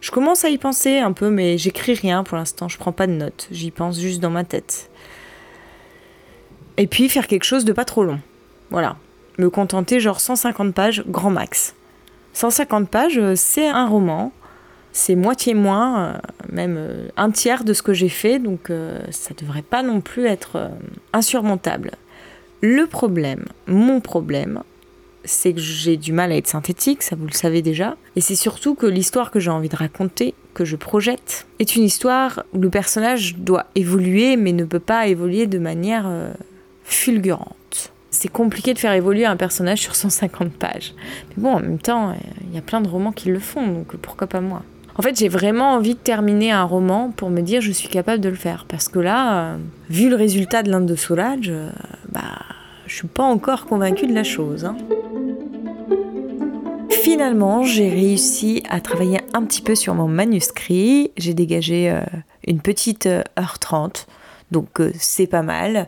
Je 0.00 0.10
commence 0.10 0.44
à 0.44 0.48
y 0.48 0.58
penser 0.58 0.98
un 0.98 1.12
peu, 1.12 1.28
mais 1.28 1.58
j'écris 1.58 1.94
rien 1.94 2.24
pour 2.24 2.38
l'instant, 2.38 2.68
je 2.68 2.78
prends 2.78 2.92
pas 2.92 3.06
de 3.06 3.12
notes, 3.12 3.48
j'y 3.50 3.70
pense 3.70 4.00
juste 4.00 4.20
dans 4.20 4.30
ma 4.30 4.44
tête. 4.44 4.90
Et 6.78 6.86
puis 6.86 7.08
faire 7.08 7.26
quelque 7.26 7.44
chose 7.44 7.64
de 7.64 7.72
pas 7.72 7.84
trop 7.84 8.04
long. 8.04 8.20
Voilà. 8.70 8.96
Me 9.38 9.50
contenter 9.50 10.00
genre 10.00 10.20
150 10.20 10.74
pages, 10.74 11.04
grand 11.06 11.30
max. 11.30 11.74
150 12.32 12.88
pages, 12.88 13.18
euh, 13.18 13.34
c'est 13.36 13.68
un 13.68 13.86
roman. 13.86 14.32
C'est 14.98 15.14
moitié 15.14 15.54
moins, 15.54 16.00
euh, 16.00 16.18
même 16.50 16.74
euh, 16.76 17.08
un 17.16 17.30
tiers 17.30 17.62
de 17.62 17.72
ce 17.72 17.82
que 17.82 17.92
j'ai 17.92 18.08
fait, 18.08 18.40
donc 18.40 18.72
ça 19.12 19.32
devrait 19.38 19.62
pas 19.62 19.84
non 19.84 20.00
plus 20.00 20.26
être 20.26 20.72
insurmontable. 21.12 21.92
Le 22.62 22.84
problème, 22.88 23.44
mon 23.68 24.00
problème, 24.00 24.64
c'est 25.24 25.52
que 25.52 25.60
j'ai 25.60 25.96
du 25.96 26.12
mal 26.12 26.32
à 26.32 26.36
être 26.36 26.48
synthétique, 26.48 27.04
ça 27.04 27.14
vous 27.14 27.26
le 27.26 27.32
savez 27.32 27.62
déjà. 27.62 27.96
Et 28.16 28.20
c'est 28.20 28.34
surtout 28.34 28.74
que 28.74 28.86
l'histoire 28.86 29.30
que 29.30 29.38
j'ai 29.38 29.52
envie 29.52 29.68
de 29.68 29.76
raconter, 29.76 30.34
que 30.52 30.64
je 30.64 30.74
projette, 30.74 31.46
est 31.60 31.76
une 31.76 31.84
histoire 31.84 32.42
où 32.52 32.58
le 32.58 32.68
personnage 32.68 33.36
doit 33.36 33.66
évoluer, 33.76 34.36
mais 34.36 34.50
ne 34.50 34.64
peut 34.64 34.80
pas 34.80 35.06
évoluer 35.06 35.46
de 35.46 35.60
manière 35.60 36.10
fulgurante. 36.82 37.92
C'est 38.10 38.32
compliqué 38.32 38.74
de 38.74 38.80
faire 38.80 38.94
évoluer 38.94 39.26
un 39.26 39.36
personnage 39.36 39.80
sur 39.80 39.94
150 39.94 40.54
pages. 40.54 40.92
Mais 41.28 41.44
bon, 41.44 41.52
en 41.52 41.60
même 41.60 41.78
temps, 41.78 42.16
il 42.48 42.52
y 42.56 42.58
a 42.58 42.62
plein 42.62 42.80
de 42.80 42.88
romans 42.88 43.12
qui 43.12 43.28
le 43.28 43.38
font, 43.38 43.64
donc 43.64 43.94
pourquoi 43.98 44.26
pas 44.26 44.40
moi? 44.40 44.64
En 44.98 45.02
fait, 45.02 45.16
j'ai 45.16 45.28
vraiment 45.28 45.74
envie 45.74 45.94
de 45.94 46.00
terminer 46.00 46.50
un 46.50 46.64
roman 46.64 47.12
pour 47.12 47.30
me 47.30 47.40
dire 47.40 47.60
je 47.60 47.70
suis 47.70 47.88
capable 47.88 48.20
de 48.20 48.28
le 48.28 48.34
faire. 48.34 48.64
Parce 48.66 48.88
que 48.88 48.98
là, 48.98 49.38
euh, 49.38 49.56
vu 49.88 50.10
le 50.10 50.16
résultat 50.16 50.64
de 50.64 50.72
l'Inde 50.72 50.86
de 50.86 50.96
Soulage, 50.96 51.50
euh, 51.50 51.70
bah, 52.10 52.40
je 52.88 52.96
suis 52.96 53.06
pas 53.06 53.22
encore 53.22 53.66
convaincue 53.66 54.08
de 54.08 54.14
la 54.14 54.24
chose. 54.24 54.64
Hein. 54.64 54.76
Finalement, 56.90 57.62
j'ai 57.62 57.88
réussi 57.88 58.64
à 58.68 58.80
travailler 58.80 59.20
un 59.34 59.44
petit 59.44 59.62
peu 59.62 59.76
sur 59.76 59.94
mon 59.94 60.08
manuscrit. 60.08 61.12
J'ai 61.16 61.32
dégagé 61.32 61.92
euh, 61.92 62.00
une 62.44 62.60
petite 62.60 63.06
heure 63.06 63.60
trente, 63.60 64.08
donc 64.50 64.80
c'est 64.98 65.28
pas 65.28 65.42
mal. 65.42 65.86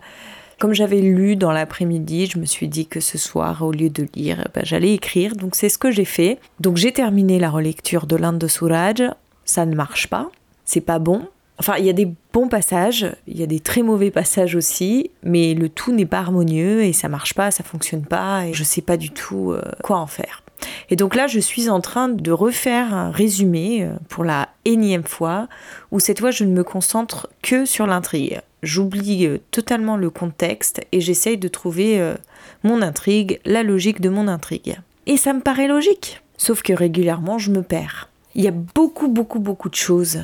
Comme 0.60 0.74
j'avais 0.74 1.00
lu 1.00 1.36
dans 1.36 1.52
l'après-midi, 1.52 2.26
je 2.26 2.38
me 2.38 2.44
suis 2.44 2.68
dit 2.68 2.86
que 2.86 3.00
ce 3.00 3.16
soir, 3.16 3.62
au 3.62 3.72
lieu 3.72 3.88
de 3.88 4.06
lire, 4.14 4.46
ben, 4.54 4.62
j'allais 4.62 4.92
écrire. 4.92 5.34
Donc 5.34 5.54
c'est 5.54 5.70
ce 5.70 5.78
que 5.78 5.90
j'ai 5.90 6.04
fait. 6.04 6.38
Donc 6.60 6.76
j'ai 6.76 6.92
terminé 6.92 7.38
la 7.38 7.48
relecture 7.48 8.06
de 8.06 8.14
l'Inde 8.14 8.36
de 8.36 8.46
Souraj. 8.46 9.02
Ça 9.46 9.64
ne 9.64 9.74
marche 9.74 10.08
pas. 10.08 10.30
C'est 10.66 10.82
pas 10.82 10.98
bon. 10.98 11.26
Enfin, 11.58 11.76
il 11.78 11.86
y 11.86 11.88
a 11.88 11.94
des 11.94 12.12
bons 12.34 12.48
passages, 12.48 13.10
il 13.26 13.38
y 13.38 13.42
a 13.42 13.46
des 13.46 13.60
très 13.60 13.80
mauvais 13.80 14.10
passages 14.10 14.54
aussi, 14.54 15.10
mais 15.22 15.54
le 15.54 15.70
tout 15.70 15.92
n'est 15.94 16.04
pas 16.04 16.18
harmonieux 16.18 16.84
et 16.84 16.92
ça 16.92 17.08
marche 17.08 17.32
pas, 17.32 17.50
ça 17.50 17.64
fonctionne 17.64 18.04
pas 18.04 18.46
et 18.46 18.52
je 18.52 18.62
sais 18.62 18.82
pas 18.82 18.98
du 18.98 19.08
tout 19.08 19.52
euh, 19.52 19.62
quoi 19.82 19.96
en 19.96 20.06
faire. 20.06 20.43
Et 20.90 20.96
donc 20.96 21.14
là, 21.14 21.26
je 21.26 21.40
suis 21.40 21.70
en 21.70 21.81
train 21.81 22.10
de 22.10 22.32
refaire 22.32 22.93
un 22.93 23.10
résumé 23.10 23.82
euh, 23.82 23.94
pour 24.10 24.24
la 24.24 24.49
énième 24.64 25.05
fois, 25.05 25.48
où 25.90 26.00
cette 26.00 26.20
fois 26.20 26.31
je 26.31 26.44
ne 26.44 26.52
me 26.52 26.64
concentre 26.64 27.29
que 27.43 27.64
sur 27.64 27.86
l'intrigue 27.86 28.40
j'oublie 28.62 29.26
euh, 29.26 29.38
totalement 29.50 29.96
le 29.96 30.10
contexte 30.10 30.81
et 30.93 31.00
j'essaye 31.00 31.38
de 31.38 31.48
trouver 31.48 32.00
euh, 32.00 32.14
mon 32.62 32.82
intrigue, 32.82 33.40
la 33.44 33.62
logique 33.62 34.00
de 34.00 34.08
mon 34.08 34.29
intrigue. 34.29 34.79
Et 35.06 35.17
ça 35.17 35.32
me 35.32 35.40
paraît 35.40 35.69
logique, 35.69 36.22
sauf 36.36 36.62
que 36.62 36.72
régulièrement 36.72 37.38
je 37.38 37.50
me 37.50 37.62
perds. 37.62 38.08
Il 38.34 38.44
y 38.44 38.48
a 38.48 38.52
beaucoup, 38.52 39.08
beaucoup, 39.08 39.40
beaucoup 39.40 39.69
de 39.69 39.74
choses 39.74 40.22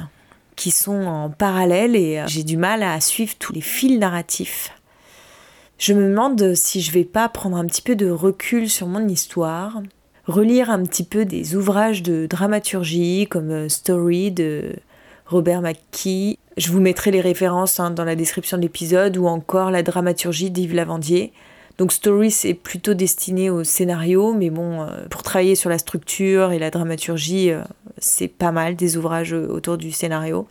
qui 0.55 0.71
sont 0.71 1.05
en 1.05 1.29
parallèle 1.29 1.97
et 1.97 2.21
euh, 2.21 2.25
j'ai 2.27 2.45
du 2.45 2.57
mal 2.57 2.83
à 2.83 3.01
suivre 3.01 3.35
tous 3.39 3.53
les 3.53 3.61
fils 3.61 3.99
narratifs. 3.99 4.73
Je 5.79 5.93
me 5.93 6.09
demande 6.09 6.55
si 6.55 6.81
je 6.81 6.91
vais 6.91 7.05
pas 7.05 7.29
prendre 7.29 7.59
un 7.59 7.67
petit 7.67 7.83
peu 7.83 7.97
de 7.97 8.09
recul 8.09 8.71
sur 8.71 8.87
mon 8.87 9.07
histoire, 9.09 9.83
relire 10.27 10.71
un 10.71 10.83
petit 10.85 11.05
peu 11.05 11.25
des 11.25 11.55
ouvrages 11.55 12.03
de 12.03 12.27
dramaturgie 12.27 13.27
comme 13.29 13.69
Story 13.69 14.33
de 14.33 14.77
Robert 15.27 15.63
McKee. 15.63 16.39
Je 16.57 16.73
vous 16.73 16.81
mettrai 16.81 17.11
les 17.11 17.21
références 17.21 17.81
hein, 17.81 17.91
dans 17.91 18.05
la 18.05 18.17
description 18.17 18.57
de 18.57 18.63
l'épisode 18.63 19.17
ou 19.17 19.27
encore 19.27 19.71
la 19.71 19.83
dramaturgie 19.83 20.51
d'Yves 20.51 20.75
Lavandier. 20.75 21.33
Donc 21.79 21.93
Story, 21.93 22.31
c'est 22.31 22.55
plutôt 22.55 22.95
destiné 22.95 23.51
au 23.51 23.63
scénario, 23.63 24.33
mais 24.33 24.49
bon, 24.49 24.83
euh, 24.83 25.07
pour 25.11 25.23
travailler 25.23 25.55
sur 25.55 25.69
la 25.69 25.79
structure 25.79 26.53
et 26.53 26.59
la 26.59 26.71
dramaturgie, 26.71 27.51
euh, 27.51 27.61
c'est 27.99 28.29
pas 28.29 28.51
mal 28.51 28.77
des 28.77 28.97
ouvrages 28.97 29.35
autour 29.35 29.77
du 29.77 29.93
scénario. 29.93 30.49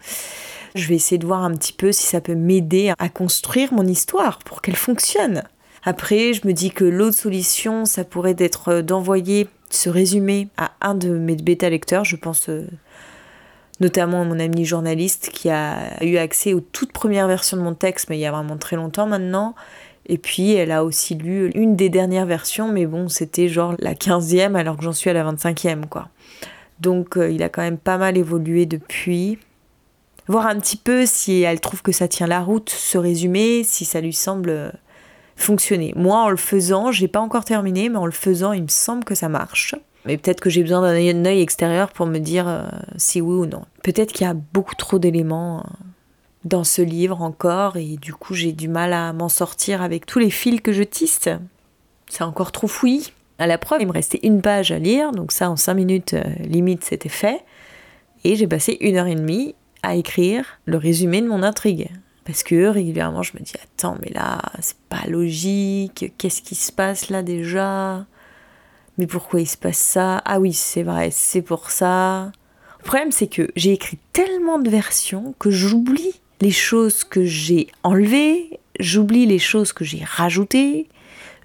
Je 0.75 0.87
vais 0.87 0.95
essayer 0.95 1.17
de 1.17 1.25
voir 1.25 1.43
un 1.43 1.51
petit 1.55 1.73
peu 1.73 1.91
si 1.91 2.03
ça 2.03 2.21
peut 2.21 2.35
m'aider 2.35 2.93
à 2.99 3.09
construire 3.09 3.73
mon 3.73 3.87
histoire 3.87 4.39
pour 4.39 4.61
qu'elle 4.61 4.75
fonctionne. 4.75 5.43
Après, 5.83 6.33
je 6.33 6.45
me 6.47 6.53
dis 6.53 6.71
que 6.71 6.83
l'autre 6.83 7.17
solution, 7.17 7.85
ça 7.85 8.03
pourrait 8.03 8.35
être 8.37 8.81
d'envoyer 8.81 9.47
ce 9.69 9.89
résumé 9.89 10.47
à 10.57 10.71
un 10.81 10.95
de 10.95 11.09
mes 11.09 11.35
bêta 11.35 11.69
lecteurs, 11.69 12.05
je 12.05 12.15
pense 12.15 12.49
euh, 12.49 12.67
notamment 13.79 14.25
mon 14.25 14.39
ami 14.39 14.65
journaliste 14.65 15.29
qui 15.33 15.49
a 15.49 16.03
eu 16.03 16.17
accès 16.17 16.53
aux 16.53 16.61
toutes 16.61 16.91
premières 16.91 17.27
versions 17.27 17.57
de 17.57 17.61
mon 17.61 17.73
texte, 17.73 18.09
mais 18.09 18.17
il 18.17 18.21
y 18.21 18.25
a 18.25 18.31
vraiment 18.31 18.57
très 18.57 18.75
longtemps 18.75 19.07
maintenant. 19.07 19.55
Et 20.07 20.17
puis 20.17 20.53
elle 20.53 20.71
a 20.71 20.83
aussi 20.83 21.15
lu 21.15 21.49
une 21.55 21.75
des 21.75 21.89
dernières 21.89 22.27
versions, 22.27 22.67
mais 22.67 22.85
bon, 22.85 23.09
c'était 23.09 23.47
genre 23.47 23.75
la 23.79 23.95
15e 23.95 24.55
alors 24.55 24.77
que 24.77 24.83
j'en 24.83 24.93
suis 24.93 25.09
à 25.09 25.13
la 25.13 25.23
25e, 25.23 25.87
quoi. 25.87 26.09
Donc 26.79 27.17
euh, 27.17 27.31
il 27.31 27.41
a 27.43 27.49
quand 27.49 27.61
même 27.61 27.77
pas 27.77 27.97
mal 27.97 28.17
évolué 28.17 28.65
depuis. 28.65 29.39
voir 30.27 30.45
un 30.47 30.59
petit 30.59 30.77
peu 30.77 31.05
si 31.05 31.41
elle 31.41 31.59
trouve 31.59 31.81
que 31.81 31.91
ça 31.91 32.07
tient 32.07 32.27
la 32.27 32.41
route, 32.41 32.69
ce 32.69 32.97
résumé, 32.97 33.63
si 33.63 33.85
ça 33.85 34.01
lui 34.01 34.13
semble 34.13 34.49
euh, 34.49 34.69
fonctionner. 35.35 35.93
Moi, 35.95 36.17
en 36.17 36.29
le 36.29 36.37
faisant, 36.37 36.91
j'ai 36.91 37.07
pas 37.07 37.19
encore 37.19 37.45
terminé, 37.45 37.89
mais 37.89 37.97
en 37.97 38.05
le 38.05 38.11
faisant, 38.11 38.53
il 38.53 38.63
me 38.63 38.67
semble 38.67 39.03
que 39.03 39.15
ça 39.15 39.29
marche. 39.29 39.75
Mais 40.05 40.17
peut-être 40.17 40.39
que 40.39 40.49
j'ai 40.49 40.61
besoin 40.61 40.81
d'un 40.81 41.25
œil 41.25 41.41
extérieur 41.41 41.91
pour 41.91 42.05
me 42.05 42.19
dire 42.19 42.47
euh, 42.47 42.67
si 42.97 43.21
oui 43.21 43.35
ou 43.35 43.45
non. 43.45 43.63
Peut-être 43.83 44.13
qu'il 44.13 44.25
y 44.25 44.29
a 44.29 44.35
beaucoup 44.35 44.75
trop 44.75 44.99
d'éléments 44.99 45.59
euh, 45.59 45.69
dans 46.45 46.63
ce 46.63 46.81
livre 46.81 47.21
encore, 47.21 47.75
et 47.77 47.97
du 47.97 48.13
coup, 48.13 48.33
j'ai 48.33 48.51
du 48.51 48.67
mal 48.67 48.93
à 48.93 49.13
m'en 49.13 49.29
sortir 49.29 49.81
avec 49.81 50.05
tous 50.05 50.19
les 50.19 50.29
fils 50.29 50.61
que 50.61 50.71
je 50.71 50.83
tisse. 50.83 51.27
C'est 52.07 52.23
encore 52.23 52.51
trop 52.51 52.67
fouillis. 52.67 53.11
À 53.39 53.47
la 53.47 53.57
preuve, 53.57 53.81
il 53.81 53.87
me 53.87 53.91
restait 53.91 54.19
une 54.23 54.41
page 54.41 54.71
à 54.71 54.79
lire, 54.79 55.11
donc 55.11 55.31
ça, 55.31 55.49
en 55.49 55.55
cinq 55.55 55.73
minutes, 55.73 56.15
limite, 56.39 56.85
c'était 56.85 57.09
fait. 57.09 57.43
Et 58.23 58.35
j'ai 58.35 58.47
passé 58.47 58.77
une 58.79 58.95
heure 58.95 59.07
et 59.07 59.15
demie 59.15 59.55
à 59.83 59.95
écrire 59.95 60.59
le 60.65 60.77
résumé 60.77 61.21
de 61.21 61.27
mon 61.27 61.43
intrigue. 61.43 61.89
Parce 62.25 62.43
que 62.43 62.67
régulièrement, 62.67 63.23
je 63.23 63.33
me 63.37 63.43
dis, 63.43 63.53
attends, 63.63 63.97
mais 64.01 64.11
là, 64.11 64.41
c'est 64.59 64.77
pas 64.89 65.07
logique, 65.07 66.11
qu'est-ce 66.17 66.41
qui 66.41 66.55
se 66.55 66.71
passe 66.71 67.09
là 67.09 67.21
déjà? 67.21 68.05
Mais 68.97 69.07
pourquoi 69.07 69.41
il 69.41 69.47
se 69.47 69.57
passe 69.57 69.77
ça? 69.77 70.21
Ah 70.25 70.39
oui, 70.39 70.51
c'est 70.51 70.83
vrai, 70.83 71.09
c'est 71.11 71.43
pour 71.43 71.69
ça. 71.69 72.31
Le 72.79 72.83
problème, 72.83 73.11
c'est 73.11 73.27
que 73.27 73.49
j'ai 73.55 73.73
écrit 73.73 73.99
tellement 74.11 74.59
de 74.59 74.69
versions 74.69 75.35
que 75.37 75.51
j'oublie 75.51 76.19
les 76.41 76.51
choses 76.51 77.03
que 77.03 77.23
j'ai 77.23 77.67
enlevées, 77.83 78.59
j'oublie 78.79 79.25
les 79.25 79.39
choses 79.39 79.71
que 79.71 79.85
j'ai 79.85 80.03
rajoutées, 80.03 80.87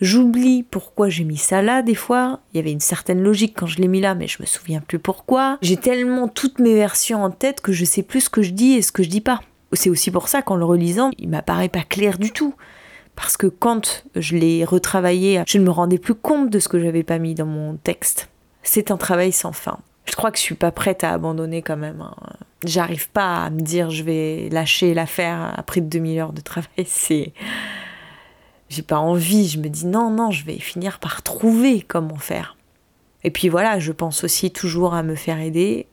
J'oublie 0.00 0.62
pourquoi 0.62 1.10
j'ai 1.10 1.24
mis 1.24 1.36
ça 1.36 1.60
là 1.60 1.82
des 1.82 1.94
fois. 1.94 2.40
Il 2.52 2.56
y 2.56 2.60
avait 2.60 2.72
une 2.72 2.80
certaine 2.80 3.22
logique 3.22 3.54
quand 3.54 3.66
je 3.66 3.78
l'ai 3.78 3.88
mis 3.88 4.00
là, 4.00 4.14
mais 4.14 4.28
je 4.28 4.38
me 4.40 4.46
souviens 4.46 4.80
plus 4.80 4.98
pourquoi. 4.98 5.58
J'ai 5.60 5.76
tellement 5.76 6.26
toutes 6.26 6.58
mes 6.58 6.74
versions 6.74 7.22
en 7.22 7.30
tête 7.30 7.60
que 7.60 7.72
je 7.72 7.84
sais 7.84 8.02
plus 8.02 8.22
ce 8.22 8.30
que 8.30 8.40
je 8.40 8.52
dis 8.52 8.72
et 8.72 8.82
ce 8.82 8.92
que 8.92 9.02
je 9.02 9.10
dis 9.10 9.20
pas. 9.20 9.40
C'est 9.72 9.90
aussi 9.90 10.10
pour 10.10 10.28
ça 10.28 10.42
qu'en 10.42 10.56
le 10.56 10.64
relisant, 10.64 11.10
il 11.18 11.28
m'apparaît 11.28 11.68
pas 11.68 11.82
clair 11.82 12.18
du 12.18 12.32
tout. 12.32 12.54
Parce 13.16 13.36
que 13.36 13.46
quand 13.46 14.04
je 14.16 14.36
l'ai 14.36 14.64
retravaillé, 14.64 15.42
je 15.46 15.58
ne 15.58 15.64
me 15.64 15.70
rendais 15.70 15.98
plus 15.98 16.14
compte 16.14 16.50
de 16.50 16.58
ce 16.58 16.68
que 16.68 16.80
j'avais 16.80 17.02
pas 17.02 17.18
mis 17.18 17.34
dans 17.34 17.46
mon 17.46 17.76
texte. 17.76 18.28
C'est 18.62 18.90
un 18.90 18.96
travail 18.96 19.32
sans 19.32 19.52
fin. 19.52 19.78
Je 20.06 20.16
crois 20.16 20.30
que 20.30 20.38
je 20.38 20.42
suis 20.42 20.54
pas 20.54 20.72
prête 20.72 21.04
à 21.04 21.12
abandonner 21.12 21.62
quand 21.62 21.76
même. 21.76 22.00
Hein. 22.00 22.14
J'arrive 22.64 23.10
pas 23.10 23.44
à 23.44 23.50
me 23.50 23.60
dire 23.60 23.90
je 23.90 24.02
vais 24.02 24.48
lâcher 24.50 24.94
l'affaire 24.94 25.52
après 25.56 25.80
2000 25.80 26.18
heures 26.18 26.32
de 26.32 26.40
travail. 26.40 26.68
C'est 26.86 27.32
j'ai 28.68 28.82
pas 28.82 28.98
envie, 28.98 29.48
je 29.48 29.58
me 29.58 29.68
dis 29.68 29.86
non, 29.86 30.10
non, 30.10 30.30
je 30.30 30.44
vais 30.44 30.58
finir 30.58 31.00
par 31.00 31.22
trouver 31.22 31.82
comment 31.82 32.16
faire. 32.16 32.56
Et 33.24 33.30
puis 33.30 33.48
voilà, 33.48 33.78
je 33.78 33.92
pense 33.92 34.24
aussi 34.24 34.50
toujours 34.50 34.94
à 34.94 35.02
me 35.02 35.16
faire 35.16 35.40
aider, 35.40 35.86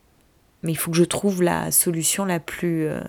mais 0.63 0.71
il 0.71 0.75
faut 0.75 0.91
que 0.91 0.97
je 0.97 1.03
trouve 1.03 1.41
la 1.41 1.71
solution 1.71 2.23
la 2.23 2.39
plus 2.39 2.87
euh, 2.87 3.01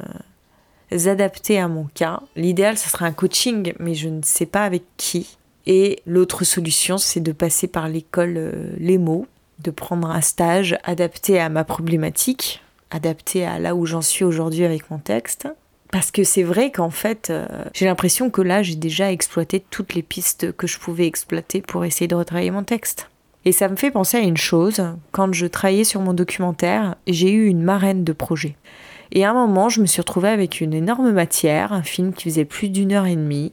adaptée 0.92 1.58
à 1.58 1.68
mon 1.68 1.84
cas. 1.94 2.20
L'idéal, 2.36 2.78
ce 2.78 2.88
serait 2.88 3.04
un 3.04 3.12
coaching, 3.12 3.72
mais 3.78 3.94
je 3.94 4.08
ne 4.08 4.22
sais 4.22 4.46
pas 4.46 4.64
avec 4.64 4.84
qui. 4.96 5.36
Et 5.66 6.00
l'autre 6.06 6.44
solution, 6.44 6.98
c'est 6.98 7.20
de 7.20 7.32
passer 7.32 7.68
par 7.68 7.88
l'école 7.88 8.34
euh, 8.36 8.72
Les 8.78 8.98
mots, 8.98 9.26
de 9.62 9.70
prendre 9.70 10.10
un 10.10 10.20
stage 10.20 10.78
adapté 10.84 11.38
à 11.38 11.48
ma 11.48 11.64
problématique, 11.64 12.62
adapté 12.90 13.44
à 13.44 13.58
là 13.58 13.74
où 13.74 13.84
j'en 13.84 14.00
suis 14.00 14.24
aujourd'hui 14.24 14.64
avec 14.64 14.90
mon 14.90 14.98
texte, 14.98 15.48
parce 15.90 16.10
que 16.10 16.24
c'est 16.24 16.42
vrai 16.42 16.70
qu'en 16.70 16.90
fait, 16.90 17.30
euh, 17.30 17.46
j'ai 17.74 17.86
l'impression 17.86 18.30
que 18.30 18.42
là, 18.42 18.62
j'ai 18.62 18.76
déjà 18.76 19.10
exploité 19.10 19.62
toutes 19.70 19.94
les 19.94 20.02
pistes 20.02 20.52
que 20.52 20.66
je 20.66 20.78
pouvais 20.78 21.06
exploiter 21.06 21.62
pour 21.62 21.84
essayer 21.84 22.08
de 22.08 22.14
retravailler 22.14 22.50
mon 22.50 22.64
texte. 22.64 23.08
Et 23.44 23.52
ça 23.52 23.68
me 23.68 23.76
fait 23.76 23.90
penser 23.90 24.18
à 24.18 24.20
une 24.20 24.36
chose, 24.36 24.82
quand 25.12 25.32
je 25.32 25.46
travaillais 25.46 25.84
sur 25.84 26.00
mon 26.00 26.12
documentaire, 26.12 26.96
j'ai 27.06 27.30
eu 27.30 27.46
une 27.46 27.62
marraine 27.62 28.04
de 28.04 28.12
projet. 28.12 28.56
Et 29.12 29.24
à 29.24 29.30
un 29.30 29.34
moment, 29.34 29.68
je 29.68 29.80
me 29.80 29.86
suis 29.86 30.00
retrouvée 30.00 30.28
avec 30.28 30.60
une 30.60 30.74
énorme 30.74 31.10
matière, 31.12 31.72
un 31.72 31.82
film 31.82 32.12
qui 32.12 32.24
faisait 32.24 32.44
plus 32.44 32.68
d'une 32.68 32.92
heure 32.92 33.06
et 33.06 33.16
demie, 33.16 33.52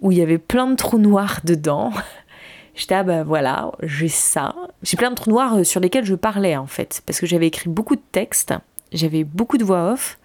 où 0.00 0.12
il 0.12 0.18
y 0.18 0.22
avait 0.22 0.38
plein 0.38 0.66
de 0.66 0.76
trous 0.76 0.98
noirs 0.98 1.40
dedans. 1.44 1.92
J'étais, 2.74 2.94
ah 2.94 3.04
ben 3.04 3.24
voilà, 3.24 3.72
j'ai 3.82 4.08
ça. 4.08 4.54
J'ai 4.82 4.98
plein 4.98 5.10
de 5.10 5.14
trous 5.14 5.30
noirs 5.30 5.56
euh, 5.56 5.64
sur 5.64 5.80
lesquels 5.80 6.04
je 6.04 6.14
parlais 6.14 6.56
en 6.58 6.66
fait, 6.66 7.02
parce 7.06 7.20
que 7.20 7.26
j'avais 7.26 7.46
écrit 7.46 7.70
beaucoup 7.70 7.96
de 7.96 8.02
textes, 8.12 8.52
j'avais 8.92 9.24
beaucoup 9.24 9.56
de 9.56 9.64
voix 9.64 9.92
off, 9.92 10.18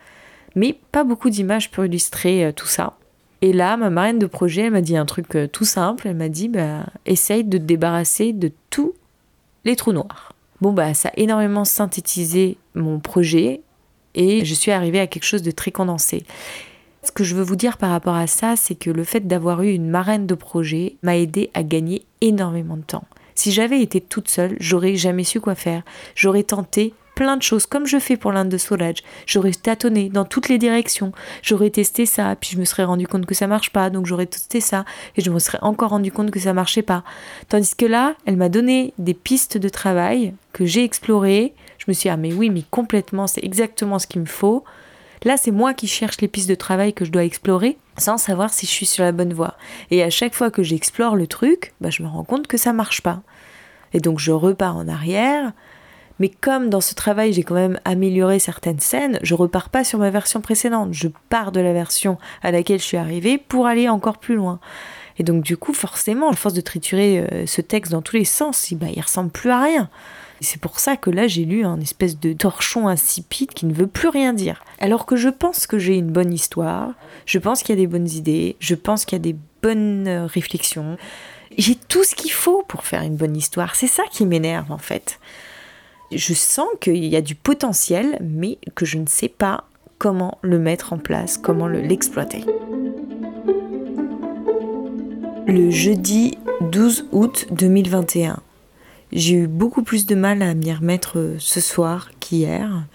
mais 0.56 0.78
pas 0.92 1.06
beaucoup 1.06 1.30
d'images 1.30 1.72
pour 1.72 1.86
illustrer 1.86 2.44
euh, 2.44 2.52
tout 2.52 2.68
ça. 2.68 2.98
Et 3.42 3.54
là, 3.54 3.76
ma 3.76 3.90
marraine 3.90 4.20
de 4.20 4.28
projet, 4.28 4.64
elle 4.64 4.72
m'a 4.72 4.82
dit 4.82 4.96
un 4.96 5.06
truc 5.06 5.36
euh, 5.36 5.48
tout 5.48 5.66
simple. 5.66 6.08
Elle 6.08 6.16
m'a 6.16 6.30
dit, 6.30 6.48
bah, 6.48 6.86
essaye 7.06 7.44
de 7.44 7.58
te 7.58 7.64
débarrasser 7.64 8.34
de 8.34 8.52
tous 8.70 8.94
les 9.66 9.76
trous 9.76 9.94
noirs. 9.94 10.34
Bon, 10.62 10.74
bah, 10.74 10.94
ça 10.94 11.10
a 11.10 11.14
énormément 11.18 11.66
synthétisé 11.66 12.58
mon 12.76 13.00
projet 13.00 13.62
et 14.16 14.46
je 14.46 14.54
suis 14.54 14.72
arrivée 14.72 15.00
à 15.00 15.08
quelque 15.08 15.26
chose 15.26 15.42
de 15.42 15.52
très 15.52 15.72
condensé. 15.72 16.26
Ce 17.04 17.12
que 17.12 17.24
je 17.24 17.36
veux 17.36 17.44
vous 17.44 17.56
dire 17.56 17.78
par 17.78 17.90
rapport 17.90 18.16
à 18.16 18.28
ça, 18.28 18.56
c'est 18.56 18.76
que 18.76 18.92
le 18.92 19.04
fait 19.04 19.28
d'avoir 19.28 19.64
eu 19.64 19.72
une 19.72 19.90
marraine 19.90 20.28
de 20.28 20.36
projet 20.36 20.98
m'a 21.02 21.18
aidé 21.18 21.50
à 21.54 21.64
gagner 21.64 22.06
énormément 22.22 22.78
de 22.78 22.84
temps. 22.84 23.06
Si 23.34 23.52
j'avais 23.52 23.82
été 23.82 24.02
toute 24.02 24.30
seule, 24.30 24.56
j'aurais 24.60 24.96
jamais 24.96 25.24
su 25.24 25.40
quoi 25.40 25.56
faire. 25.56 25.82
J'aurais 26.16 26.44
tenté 26.44 26.94
plein 27.16 27.38
de 27.38 27.42
choses, 27.42 27.66
comme 27.66 27.86
je 27.86 28.00
fais 28.00 28.18
pour 28.18 28.32
l'Inde 28.32 28.50
de 28.50 28.58
Soulage. 28.58 29.04
J'aurais 29.26 29.52
tâtonné 29.52 30.10
dans 30.10 30.26
toutes 30.26 30.50
les 30.50 30.58
directions. 30.58 31.12
J'aurais 31.42 31.70
testé 31.70 32.06
ça, 32.06 32.36
puis 32.36 32.52
je 32.54 32.60
me 32.60 32.66
serais 32.66 32.84
rendu 32.84 33.08
compte 33.08 33.26
que 33.26 33.36
ça 33.36 33.48
marche 33.48 33.72
pas, 33.72 33.90
donc 33.90 34.06
j'aurais 34.06 34.26
testé 34.26 34.62
ça, 34.62 34.86
et 35.18 35.22
je 35.22 35.32
me 35.32 35.40
serais 35.40 35.60
encore 35.62 35.90
rendu 35.90 36.12
compte 36.12 36.32
que 36.32 36.40
ça 36.40 36.54
marchait 36.54 36.82
pas. 36.82 37.04
Tandis 37.50 37.76
que 37.76 37.86
là, 37.86 38.16
elle 38.26 38.38
m'a 38.38 38.50
donné 38.50 38.94
des 38.98 39.14
pistes 39.14 39.58
de 39.58 39.70
travail 39.70 40.34
que 40.54 40.66
j'ai 40.66 40.84
explorées. 40.84 41.54
Je 41.82 41.86
me 41.88 41.94
suis 41.94 42.04
dit, 42.04 42.10
ah 42.10 42.18
mais 42.18 42.32
oui, 42.32 42.52
mais 42.52 42.64
complètement, 42.70 43.26
c'est 43.26 43.44
exactement 43.44 43.98
ce 43.98 44.06
qu'il 44.06 44.22
me 44.22 44.28
faut. 44.28 44.64
Là, 45.24 45.36
c'est 45.36 45.50
moi 45.50 45.74
qui 45.74 45.88
cherche 45.88 46.22
les 46.22 46.28
pistes 46.28 46.48
de 46.50 46.54
travail 46.54 46.94
que 46.94 47.06
je 47.06 47.12
dois 47.12 47.24
explorer 47.24 47.80
sans 47.98 48.18
savoir 48.20 48.54
si 48.54 48.68
je 48.68 48.72
suis 48.72 48.86
sur 48.86 49.04
la 49.04 49.12
bonne 49.12 49.34
voie. 49.34 49.56
Et 49.90 50.04
à 50.04 50.12
chaque 50.12 50.36
fois 50.36 50.52
que 50.52 50.62
j'explore 50.62 51.16
le 51.16 51.26
truc, 51.26 51.74
bah, 51.82 51.90
je 51.90 52.04
me 52.04 52.08
rends 52.08 52.24
compte 52.24 52.46
que 52.46 52.58
ça 52.58 52.72
marche 52.72 53.02
pas. 53.02 53.24
Et 53.94 54.00
donc 54.00 54.20
je 54.20 54.32
repars 54.32 54.78
en 54.78 54.88
arrière, 54.88 55.54
mais 56.20 56.30
comme 56.30 56.70
dans 56.70 56.82
ce 56.82 56.94
travail, 56.94 57.34
j'ai 57.34 57.42
quand 57.42 57.56
même 57.56 57.80
amélioré 57.84 58.38
certaines 58.38 58.80
scènes, 58.80 59.18
je 59.24 59.34
repars 59.34 59.70
pas 59.70 59.84
sur 59.84 59.98
ma 59.98 60.12
version 60.12 60.40
précédente. 60.40 60.94
Je 60.94 61.08
pars 61.30 61.52
de 61.52 61.60
la 61.60 61.74
version 61.74 62.20
à 62.44 62.52
laquelle 62.52 62.80
je 62.80 62.86
suis 62.86 62.98
arrivée 62.98 63.40
pour 63.40 63.66
aller 63.66 63.90
encore 63.90 64.20
plus 64.20 64.36
loin. 64.36 64.60
Et 65.18 65.24
donc, 65.24 65.44
du 65.44 65.58
coup, 65.58 65.74
forcément, 65.74 66.30
à 66.30 66.36
force 66.36 66.54
de 66.54 66.62
triturer 66.62 67.20
euh, 67.20 67.46
ce 67.46 67.62
texte 67.62 67.92
dans 67.92 68.02
tous 68.02 68.16
les 68.16 68.26
sens, 68.26 68.72
il, 68.72 68.78
bah, 68.78 68.88
ressemble 68.96 69.30
plus 69.30 69.50
à 69.50 69.62
rien. 69.62 69.90
C'est 70.40 70.60
pour 70.60 70.80
ça 70.80 70.98
que 70.98 71.10
là, 71.10 71.28
j'ai 71.28 71.46
lu 71.46 71.64
un 71.64 71.80
espèce 71.80 72.20
de 72.20 72.34
torchon 72.34 72.88
insipide 72.88 73.54
qui 73.54 73.66
ne 73.68 73.74
veut 73.74 73.88
plus 73.88 74.08
rien 74.08 74.34
dire. 74.34 74.64
Alors 74.80 75.06
que 75.06 75.16
je 75.16 75.30
pense 75.30 75.68
que 75.68 75.78
j'ai 75.78 75.96
une 75.96 76.12
bonne 76.12 76.34
histoire, 76.34 76.94
je 77.28 77.38
pense 77.38 77.62
qu'il 77.62 77.76
y 77.76 77.78
a 77.78 77.82
des 77.82 77.88
bonnes 77.88 78.10
idées, 78.10 78.56
je 78.60 78.74
pense 78.74 79.06
qu'il 79.06 79.18
y 79.18 79.22
a 79.22 79.24
des 79.24 79.36
bonnes 79.62 80.08
euh, 80.08 80.26
réflexions. 80.26 80.98
J'ai 81.58 81.76
tout 81.76 82.04
ce 82.04 82.16
qu'il 82.16 82.32
faut 82.32 82.64
pour 82.68 82.86
faire 82.86 83.04
une 83.04 83.18
bonne 83.18 83.38
histoire. 83.38 83.76
C'est 83.76 83.88
ça 83.88 84.04
qui 84.12 84.26
m'énerve, 84.26 84.72
en 84.72 84.80
fait 84.80 85.20
je 86.12 86.34
sens 86.34 86.68
qu'il 86.80 87.06
y 87.06 87.16
a 87.16 87.22
du 87.22 87.36
potentiel, 87.36 88.18
mais 88.22 88.58
que 88.76 88.86
je 88.86 88.98
ne 88.98 89.08
sais 89.08 89.30
pas 89.30 89.66
comment 89.98 90.38
le 90.42 90.60
mettre 90.60 90.94
en 90.94 90.98
place, 90.98 91.38
comment 91.38 91.68
l'exploiter. 91.68 92.44
Le 92.46 93.01
jeudi 95.48 96.38
12 96.62 97.06
août 97.12 97.48
2021. 97.52 98.40
J'ai 99.12 99.36
eu 99.36 99.48
beaucoup 99.48 99.84
plus 99.84 100.06
de 100.06 100.16
mal 100.16 100.42
à 100.42 100.54
m'y 100.54 100.74
remettre 100.74 101.36
ce 101.40 101.60
soir 101.60 102.10
qu'hier. 102.20 102.86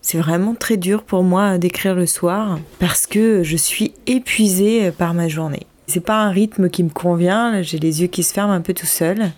C'est 0.00 0.18
vraiment 0.18 0.54
très 0.54 0.76
dur 0.76 1.02
pour 1.02 1.22
moi 1.22 1.58
d'écrire 1.58 1.94
le 1.94 2.06
soir 2.06 2.58
parce 2.78 3.06
que 3.06 3.42
je 3.42 3.56
suis 3.56 3.94
épuisée 4.06 4.90
par 4.90 5.14
ma 5.14 5.28
journée. 5.28 5.66
C'est 5.86 6.00
pas 6.00 6.22
un 6.22 6.30
rythme 6.30 6.70
qui 6.70 6.82
me 6.82 6.90
convient, 6.90 7.62
j'ai 7.62 7.78
les 7.78 8.02
yeux 8.02 8.08
qui 8.08 8.22
se 8.22 8.32
ferment 8.32 8.52
un 8.52 8.60
peu 8.60 8.74
tout 8.74 8.86
seul. 8.86 9.32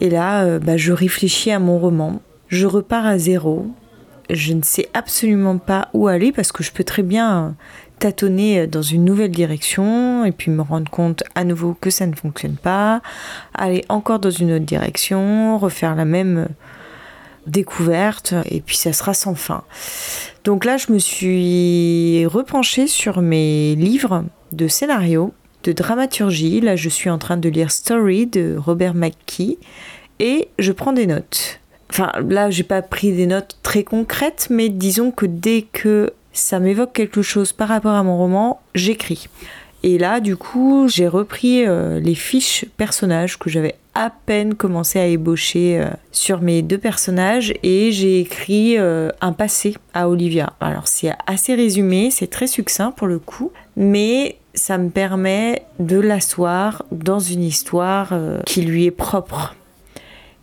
Et 0.00 0.10
là, 0.10 0.44
euh, 0.44 0.58
bah, 0.58 0.76
je 0.76 0.92
réfléchis 0.92 1.50
à 1.50 1.58
mon 1.58 1.78
roman 1.78 2.20
je 2.48 2.66
repars 2.66 3.06
à 3.06 3.18
zéro. 3.18 3.66
Je 4.30 4.52
ne 4.52 4.62
sais 4.62 4.88
absolument 4.92 5.58
pas 5.58 5.88
où 5.94 6.08
aller 6.08 6.32
parce 6.32 6.52
que 6.52 6.62
je 6.62 6.72
peux 6.72 6.84
très 6.84 7.02
bien 7.02 7.54
tâtonner 7.98 8.66
dans 8.66 8.82
une 8.82 9.04
nouvelle 9.04 9.30
direction 9.30 10.24
et 10.24 10.32
puis 10.32 10.50
me 10.50 10.62
rendre 10.62 10.90
compte 10.90 11.22
à 11.34 11.44
nouveau 11.44 11.76
que 11.80 11.90
ça 11.90 12.06
ne 12.06 12.14
fonctionne 12.14 12.56
pas, 12.56 13.02
aller 13.54 13.84
encore 13.88 14.18
dans 14.18 14.30
une 14.30 14.52
autre 14.52 14.64
direction, 14.64 15.58
refaire 15.58 15.94
la 15.94 16.04
même 16.04 16.48
découverte 17.46 18.34
et 18.50 18.60
puis 18.60 18.76
ça 18.76 18.92
sera 18.92 19.14
sans 19.14 19.34
fin. 19.34 19.64
Donc 20.44 20.64
là, 20.64 20.76
je 20.76 20.92
me 20.92 20.98
suis 20.98 22.26
repenchée 22.26 22.86
sur 22.86 23.20
mes 23.20 23.74
livres 23.74 24.24
de 24.52 24.68
scénario, 24.68 25.32
de 25.64 25.72
dramaturgie. 25.72 26.60
Là, 26.60 26.76
je 26.76 26.88
suis 26.88 27.10
en 27.10 27.18
train 27.18 27.36
de 27.36 27.48
lire 27.48 27.70
Story 27.70 28.26
de 28.26 28.56
Robert 28.58 28.94
McKee 28.94 29.58
et 30.20 30.48
je 30.58 30.72
prends 30.72 30.92
des 30.92 31.06
notes. 31.06 31.60
Enfin, 31.90 32.12
là, 32.28 32.50
j'ai 32.50 32.64
pas 32.64 32.82
pris 32.82 33.12
des 33.12 33.26
notes 33.26 33.58
très 33.62 33.82
concrètes, 33.82 34.48
mais 34.50 34.68
disons 34.68 35.10
que 35.10 35.24
dès 35.24 35.62
que 35.62 36.12
ça 36.32 36.60
m'évoque 36.60 36.92
quelque 36.92 37.22
chose 37.22 37.52
par 37.52 37.68
rapport 37.68 37.94
à 37.94 38.02
mon 38.02 38.16
roman, 38.16 38.60
j'écris. 38.74 39.28
Et 39.84 39.96
là, 39.96 40.18
du 40.20 40.36
coup, 40.36 40.88
j'ai 40.88 41.06
repris 41.06 41.64
euh, 41.64 42.00
les 42.00 42.16
fiches 42.16 42.64
personnages 42.76 43.38
que 43.38 43.48
j'avais 43.48 43.76
à 43.94 44.10
peine 44.10 44.54
commencé 44.54 44.98
à 44.98 45.06
ébaucher 45.06 45.80
euh, 45.80 45.90
sur 46.10 46.40
mes 46.40 46.62
deux 46.62 46.78
personnages 46.78 47.54
et 47.62 47.92
j'ai 47.92 48.20
écrit 48.20 48.76
euh, 48.76 49.10
un 49.20 49.32
passé 49.32 49.76
à 49.94 50.08
Olivia. 50.08 50.52
Alors 50.60 50.88
c'est 50.88 51.12
assez 51.26 51.54
résumé, 51.54 52.10
c'est 52.10 52.26
très 52.26 52.48
succinct 52.48 52.90
pour 52.90 53.06
le 53.06 53.20
coup, 53.20 53.52
mais 53.76 54.38
ça 54.54 54.78
me 54.78 54.90
permet 54.90 55.62
de 55.78 55.98
l'asseoir 55.98 56.84
dans 56.90 57.20
une 57.20 57.44
histoire 57.44 58.12
qui 58.46 58.62
lui 58.62 58.86
est 58.86 58.90
propre. 58.90 59.54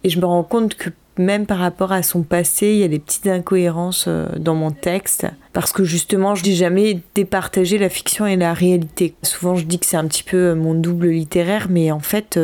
Et 0.05 0.09
je 0.09 0.19
me 0.19 0.25
rends 0.25 0.43
compte 0.43 0.75
que 0.75 0.89
même 1.17 1.45
par 1.45 1.59
rapport 1.59 1.91
à 1.91 2.03
son 2.03 2.23
passé, 2.23 2.67
il 2.67 2.77
y 2.77 2.83
a 2.83 2.87
des 2.87 2.99
petites 2.99 3.27
incohérences 3.27 4.05
euh, 4.07 4.27
dans 4.37 4.55
mon 4.55 4.71
texte. 4.71 5.27
Parce 5.53 5.71
que 5.71 5.83
justement, 5.83 6.35
je 6.35 6.43
dis 6.43 6.55
jamais 6.55 6.99
départager 7.13 7.77
la 7.77 7.89
fiction 7.89 8.25
et 8.25 8.35
la 8.35 8.53
réalité. 8.53 9.15
Souvent, 9.23 9.55
je 9.55 9.65
dis 9.65 9.79
que 9.79 9.85
c'est 9.85 9.97
un 9.97 10.07
petit 10.07 10.23
peu 10.23 10.37
euh, 10.37 10.55
mon 10.55 10.73
double 10.73 11.07
littéraire, 11.07 11.67
mais 11.69 11.91
en 11.91 11.99
fait, 11.99 12.39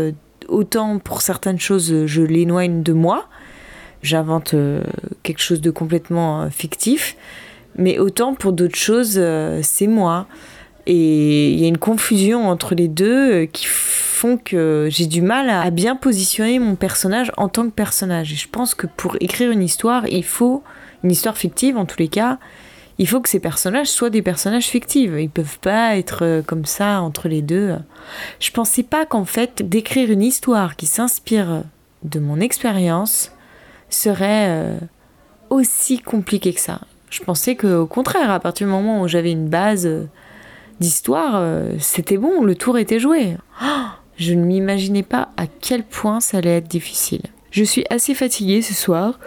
autant 0.48 1.00
pour 1.00 1.22
certaines 1.22 1.60
choses, 1.60 2.06
je 2.06 2.22
l'éloigne 2.22 2.84
de 2.84 2.94
moi. 2.94 3.28
J'invente 4.04 4.56
quelque 5.22 5.42
chose 5.42 5.62
de 5.62 5.70
complètement 5.70 6.50
fictif. 6.50 7.16
Mais 7.78 8.00
autant 8.00 8.34
pour 8.34 8.52
d'autres 8.52 8.76
choses, 8.76 9.22
c'est 9.62 9.86
moi. 9.86 10.26
Et 10.88 11.52
il 11.52 11.60
y 11.60 11.66
a 11.66 11.68
une 11.68 11.78
confusion 11.78 12.50
entre 12.50 12.76
les 12.76 12.88
deux 12.88 13.44
euh, 13.44 13.46
qui 13.46 13.66
font 13.66 14.38
que 14.38 14.88
j'ai 14.90 15.06
du 15.06 15.22
mal 15.22 15.50
à 15.50 15.70
bien 15.70 15.96
positionner 15.96 16.60
mon 16.60 16.76
personnage 16.76 17.32
en 17.38 17.50
tant 17.50 17.66
que 17.66 17.74
personnage. 17.74 18.34
Et 18.34 18.36
je 18.36 18.50
pense 18.50 18.74
que 18.76 18.88
pour 18.88 19.18
écrire 19.20 19.52
une 19.52 19.64
histoire, 19.64 20.08
il 20.08 20.24
faut, 20.24 20.64
une 21.04 21.12
histoire 21.12 21.38
fictive 21.38 21.78
en 21.78 21.86
tous 21.86 22.00
les 22.00 22.08
cas, 22.08 22.40
il 22.98 23.08
faut 23.08 23.20
que 23.20 23.30
ces 23.30 23.40
personnages 23.40 23.88
soient 23.88 24.10
des 24.10 24.22
personnages 24.22 24.68
fictifs. 24.68 25.12
Ils 25.18 25.30
peuvent 25.30 25.60
pas 25.60 25.98
être 25.98 26.24
euh, 26.24 26.42
comme 26.42 26.66
ça 26.66 27.02
entre 27.02 27.28
les 27.28 27.42
deux. 27.42 27.76
Je 28.40 28.52
pensais 28.52 28.84
pas 28.84 29.06
qu'en 29.06 29.26
fait, 29.26 29.68
d'écrire 29.68 30.12
une 30.12 30.22
histoire 30.22 30.76
qui 30.76 30.86
s'inspire 30.86 31.64
de 32.04 32.20
mon 32.20 32.40
expérience 32.40 33.32
serait 33.90 34.48
euh, 34.50 34.78
aussi 35.50 36.00
compliqué 36.00 36.54
que 36.54 36.60
ça. 36.60 36.82
Je 37.10 37.22
pensais 37.22 37.56
qu'au 37.56 37.88
contraire, 37.88 38.32
à 38.32 38.40
partir 38.40 38.68
du 38.68 38.74
moment 38.74 39.02
où 39.02 39.08
j'avais 39.08 39.32
une 39.32 39.50
base 39.50 39.88
d'histoire, 40.82 41.36
euh, 41.36 41.76
c'était 41.80 42.18
bon, 42.18 42.44
le 42.44 42.56
tour 42.56 42.78
était 42.78 43.00
joué. 43.00 43.38
Oh, 43.64 43.86
je 44.18 44.34
ne 44.34 44.44
m'imaginais 44.44 45.04
pas 45.04 45.30
à 45.38 45.46
quel 45.48 45.84
point 45.84 46.20
ça 46.20 46.40
allait 46.40 46.58
être 46.58 46.68
difficile. 46.68 47.22
Je 47.52 47.64
suis 47.64 47.86
assez 47.90 48.14
fatiguée 48.14 48.62
ce 48.62 48.74
soir. 48.74 49.20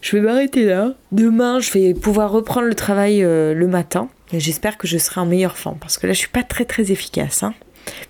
Je 0.00 0.16
vais 0.16 0.22
m'arrêter 0.22 0.64
là. 0.64 0.94
Demain, 1.12 1.60
je 1.60 1.72
vais 1.72 1.94
pouvoir 1.94 2.30
reprendre 2.30 2.66
le 2.66 2.74
travail 2.74 3.22
euh, 3.22 3.54
le 3.54 3.66
matin. 3.66 4.08
J'espère 4.32 4.78
que 4.78 4.86
je 4.86 4.98
serai 4.98 5.20
en 5.20 5.26
meilleure 5.26 5.56
forme. 5.56 5.78
Parce 5.78 5.98
que 5.98 6.06
là, 6.06 6.12
je 6.12 6.18
suis 6.18 6.28
pas 6.28 6.42
très 6.42 6.64
très 6.64 6.92
efficace. 6.92 7.42
Hein. 7.42 7.54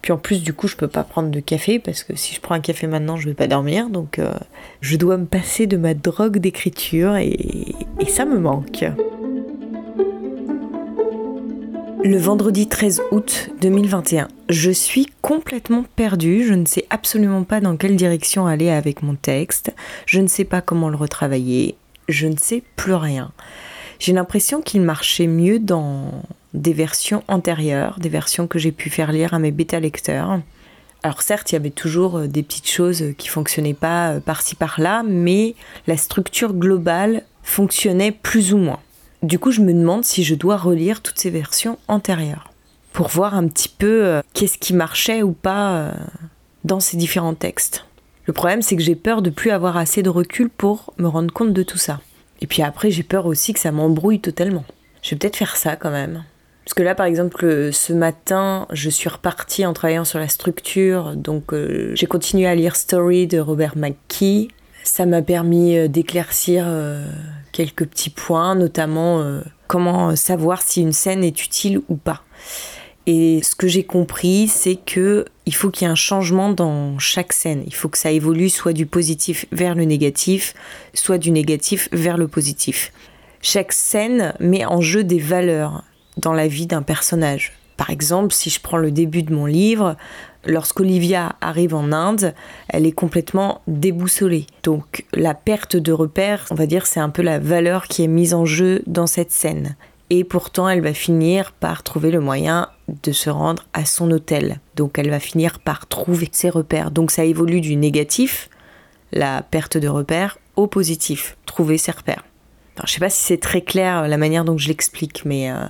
Puis 0.02 0.12
en 0.12 0.18
plus, 0.18 0.42
du 0.42 0.52
coup, 0.52 0.68
je 0.68 0.76
peux 0.76 0.88
pas 0.88 1.02
prendre 1.02 1.30
de 1.30 1.40
café. 1.40 1.78
Parce 1.78 2.04
que 2.04 2.14
si 2.14 2.34
je 2.34 2.40
prends 2.40 2.54
un 2.54 2.60
café 2.60 2.86
maintenant, 2.86 3.16
je 3.16 3.28
vais 3.28 3.34
pas 3.34 3.46
dormir. 3.46 3.88
Donc, 3.88 4.18
euh, 4.18 4.32
je 4.80 4.96
dois 4.96 5.16
me 5.16 5.26
passer 5.26 5.66
de 5.66 5.76
ma 5.76 5.94
drogue 5.94 6.38
d'écriture. 6.38 7.16
et 7.16 7.74
ça 8.06 8.24
me 8.24 8.38
manque. 8.38 8.84
Le 12.04 12.16
vendredi 12.16 12.68
13 12.68 13.02
août 13.10 13.50
2021. 13.60 14.28
Je 14.48 14.70
suis 14.70 15.06
complètement 15.20 15.84
perdue, 15.96 16.46
je 16.46 16.54
ne 16.54 16.64
sais 16.64 16.86
absolument 16.90 17.42
pas 17.42 17.60
dans 17.60 17.76
quelle 17.76 17.96
direction 17.96 18.46
aller 18.46 18.70
avec 18.70 19.02
mon 19.02 19.16
texte, 19.16 19.74
je 20.06 20.20
ne 20.20 20.28
sais 20.28 20.44
pas 20.44 20.60
comment 20.60 20.90
le 20.90 20.96
retravailler, 20.96 21.74
je 22.08 22.28
ne 22.28 22.36
sais 22.36 22.62
plus 22.76 22.94
rien. 22.94 23.32
J'ai 23.98 24.12
l'impression 24.12 24.62
qu'il 24.62 24.82
marchait 24.82 25.26
mieux 25.26 25.58
dans 25.58 26.22
des 26.54 26.72
versions 26.72 27.24
antérieures, 27.26 27.98
des 27.98 28.08
versions 28.08 28.46
que 28.46 28.60
j'ai 28.60 28.72
pu 28.72 28.90
faire 28.90 29.10
lire 29.10 29.34
à 29.34 29.40
mes 29.40 29.50
bêta-lecteurs. 29.50 30.40
Alors 31.02 31.22
certes, 31.22 31.50
il 31.50 31.56
y 31.56 31.56
avait 31.56 31.70
toujours 31.70 32.18
euh, 32.18 32.26
des 32.26 32.42
petites 32.42 32.68
choses 32.68 33.04
qui 33.18 33.28
fonctionnaient 33.28 33.74
pas 33.74 34.12
euh, 34.12 34.20
par-ci 34.20 34.54
par-là, 34.54 35.02
mais 35.04 35.54
la 35.86 35.96
structure 35.96 36.54
globale 36.54 37.24
fonctionnait 37.42 38.12
plus 38.12 38.52
ou 38.52 38.58
moins. 38.58 38.80
Du 39.22 39.38
coup, 39.38 39.50
je 39.50 39.60
me 39.60 39.72
demande 39.72 40.04
si 40.04 40.22
je 40.22 40.34
dois 40.34 40.56
relire 40.56 41.02
toutes 41.02 41.18
ces 41.18 41.30
versions 41.30 41.78
antérieures 41.88 42.52
pour 42.92 43.08
voir 43.08 43.34
un 43.34 43.48
petit 43.48 43.68
peu 43.68 44.04
euh, 44.04 44.22
qu'est-ce 44.32 44.58
qui 44.58 44.74
marchait 44.74 45.22
ou 45.22 45.32
pas 45.32 45.76
euh, 45.76 45.92
dans 46.64 46.80
ces 46.80 46.96
différents 46.96 47.34
textes. 47.34 47.84
Le 48.26 48.32
problème, 48.32 48.62
c'est 48.62 48.76
que 48.76 48.82
j'ai 48.82 48.94
peur 48.94 49.22
de 49.22 49.30
plus 49.30 49.50
avoir 49.50 49.76
assez 49.76 50.02
de 50.02 50.10
recul 50.10 50.48
pour 50.48 50.92
me 50.98 51.08
rendre 51.08 51.32
compte 51.32 51.52
de 51.52 51.62
tout 51.62 51.78
ça. 51.78 52.00
Et 52.40 52.46
puis 52.46 52.62
après, 52.62 52.90
j'ai 52.90 53.02
peur 53.02 53.26
aussi 53.26 53.52
que 53.52 53.60
ça 53.60 53.72
m'embrouille 53.72 54.20
totalement. 54.20 54.64
Je 55.02 55.10
vais 55.10 55.16
peut-être 55.16 55.36
faire 55.36 55.56
ça 55.56 55.76
quand 55.76 55.90
même. 55.90 56.24
Parce 56.64 56.74
que 56.74 56.82
là, 56.82 56.94
par 56.94 57.06
exemple, 57.06 57.72
ce 57.72 57.92
matin, 57.92 58.66
je 58.72 58.90
suis 58.90 59.08
repartie 59.08 59.64
en 59.64 59.72
travaillant 59.72 60.04
sur 60.04 60.18
la 60.18 60.28
structure. 60.28 61.16
Donc, 61.16 61.52
euh, 61.52 61.92
j'ai 61.94 62.06
continué 62.06 62.46
à 62.46 62.54
lire 62.54 62.76
Story 62.76 63.26
de 63.26 63.38
Robert 63.38 63.76
McKee. 63.76 64.48
Ça 64.84 65.06
m'a 65.06 65.22
permis 65.22 65.88
d'éclaircir 65.88 66.66
quelques 67.58 67.86
petits 67.86 68.10
points, 68.10 68.54
notamment 68.54 69.20
euh, 69.20 69.40
comment 69.66 70.14
savoir 70.14 70.62
si 70.62 70.80
une 70.80 70.92
scène 70.92 71.24
est 71.24 71.44
utile 71.44 71.80
ou 71.88 71.96
pas. 71.96 72.22
Et 73.06 73.40
ce 73.42 73.56
que 73.56 73.66
j'ai 73.66 73.82
compris, 73.82 74.46
c'est 74.46 74.76
que 74.76 75.24
il 75.44 75.52
faut 75.52 75.68
qu'il 75.68 75.84
y 75.84 75.88
ait 75.88 75.92
un 75.92 75.96
changement 75.96 76.52
dans 76.52 77.00
chaque 77.00 77.32
scène. 77.32 77.64
Il 77.66 77.74
faut 77.74 77.88
que 77.88 77.98
ça 77.98 78.12
évolue 78.12 78.48
soit 78.48 78.72
du 78.72 78.86
positif 78.86 79.46
vers 79.50 79.74
le 79.74 79.86
négatif, 79.86 80.54
soit 80.94 81.18
du 81.18 81.32
négatif 81.32 81.88
vers 81.90 82.16
le 82.16 82.28
positif. 82.28 82.92
Chaque 83.42 83.72
scène 83.72 84.34
met 84.38 84.64
en 84.64 84.80
jeu 84.80 85.02
des 85.02 85.18
valeurs 85.18 85.82
dans 86.16 86.34
la 86.34 86.46
vie 86.46 86.68
d'un 86.68 86.82
personnage. 86.82 87.54
Par 87.76 87.90
exemple, 87.90 88.32
si 88.32 88.50
je 88.50 88.60
prends 88.60 88.76
le 88.76 88.92
début 88.92 89.24
de 89.24 89.34
mon 89.34 89.46
livre, 89.46 89.96
lorsqu'Olivia 90.44 91.36
arrive 91.40 91.74
en 91.74 91.92
Inde, 91.92 92.34
elle 92.68 92.86
est 92.86 92.92
complètement 92.92 93.62
déboussolée. 93.66 94.46
Donc 94.62 95.04
la 95.12 95.34
perte 95.34 95.76
de 95.76 95.92
repère, 95.92 96.46
on 96.50 96.54
va 96.54 96.66
dire, 96.66 96.86
c'est 96.86 97.00
un 97.00 97.10
peu 97.10 97.22
la 97.22 97.38
valeur 97.38 97.88
qui 97.88 98.02
est 98.02 98.08
mise 98.08 98.34
en 98.34 98.44
jeu 98.44 98.82
dans 98.86 99.06
cette 99.06 99.32
scène. 99.32 99.76
Et 100.10 100.24
pourtant, 100.24 100.68
elle 100.68 100.80
va 100.80 100.94
finir 100.94 101.52
par 101.52 101.82
trouver 101.82 102.10
le 102.10 102.20
moyen 102.20 102.68
de 103.02 103.12
se 103.12 103.28
rendre 103.28 103.66
à 103.74 103.84
son 103.84 104.10
hôtel. 104.10 104.60
Donc 104.74 104.98
elle 104.98 105.10
va 105.10 105.20
finir 105.20 105.58
par 105.58 105.86
trouver 105.86 106.28
ses 106.32 106.48
repères. 106.48 106.90
Donc 106.90 107.10
ça 107.10 107.24
évolue 107.24 107.60
du 107.60 107.76
négatif, 107.76 108.48
la 109.12 109.42
perte 109.42 109.76
de 109.76 109.88
repère, 109.88 110.38
au 110.56 110.66
positif, 110.66 111.36
trouver 111.44 111.76
ses 111.76 111.92
repères. 111.92 112.24
Je 112.78 112.86
je 112.86 112.92
sais 112.92 113.00
pas 113.00 113.10
si 113.10 113.22
c'est 113.22 113.40
très 113.40 113.60
clair 113.60 114.08
la 114.08 114.16
manière 114.16 114.44
dont 114.44 114.56
je 114.56 114.68
l'explique, 114.68 115.24
mais... 115.24 115.50
Euh, 115.50 115.66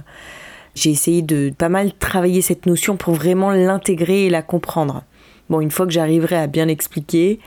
j'ai 0.79 0.91
essayé 0.91 1.23
de 1.23 1.53
pas 1.57 1.69
mal 1.69 1.93
travailler 1.99 2.41
cette 2.41 2.67
notion 2.67 2.97
pour 2.97 3.14
vraiment 3.14 3.51
l'intégrer 3.51 4.27
et 4.27 4.31
la 4.31 4.43
comprendre. 4.43 5.03
Bon, 5.51 5.61
une 5.61 5.71
fois 5.71 5.87
que 5.87 5.93
j'arriverai 5.93 6.37
à 6.37 6.47
bien 6.47 6.67
l'expliquer, 6.67 7.41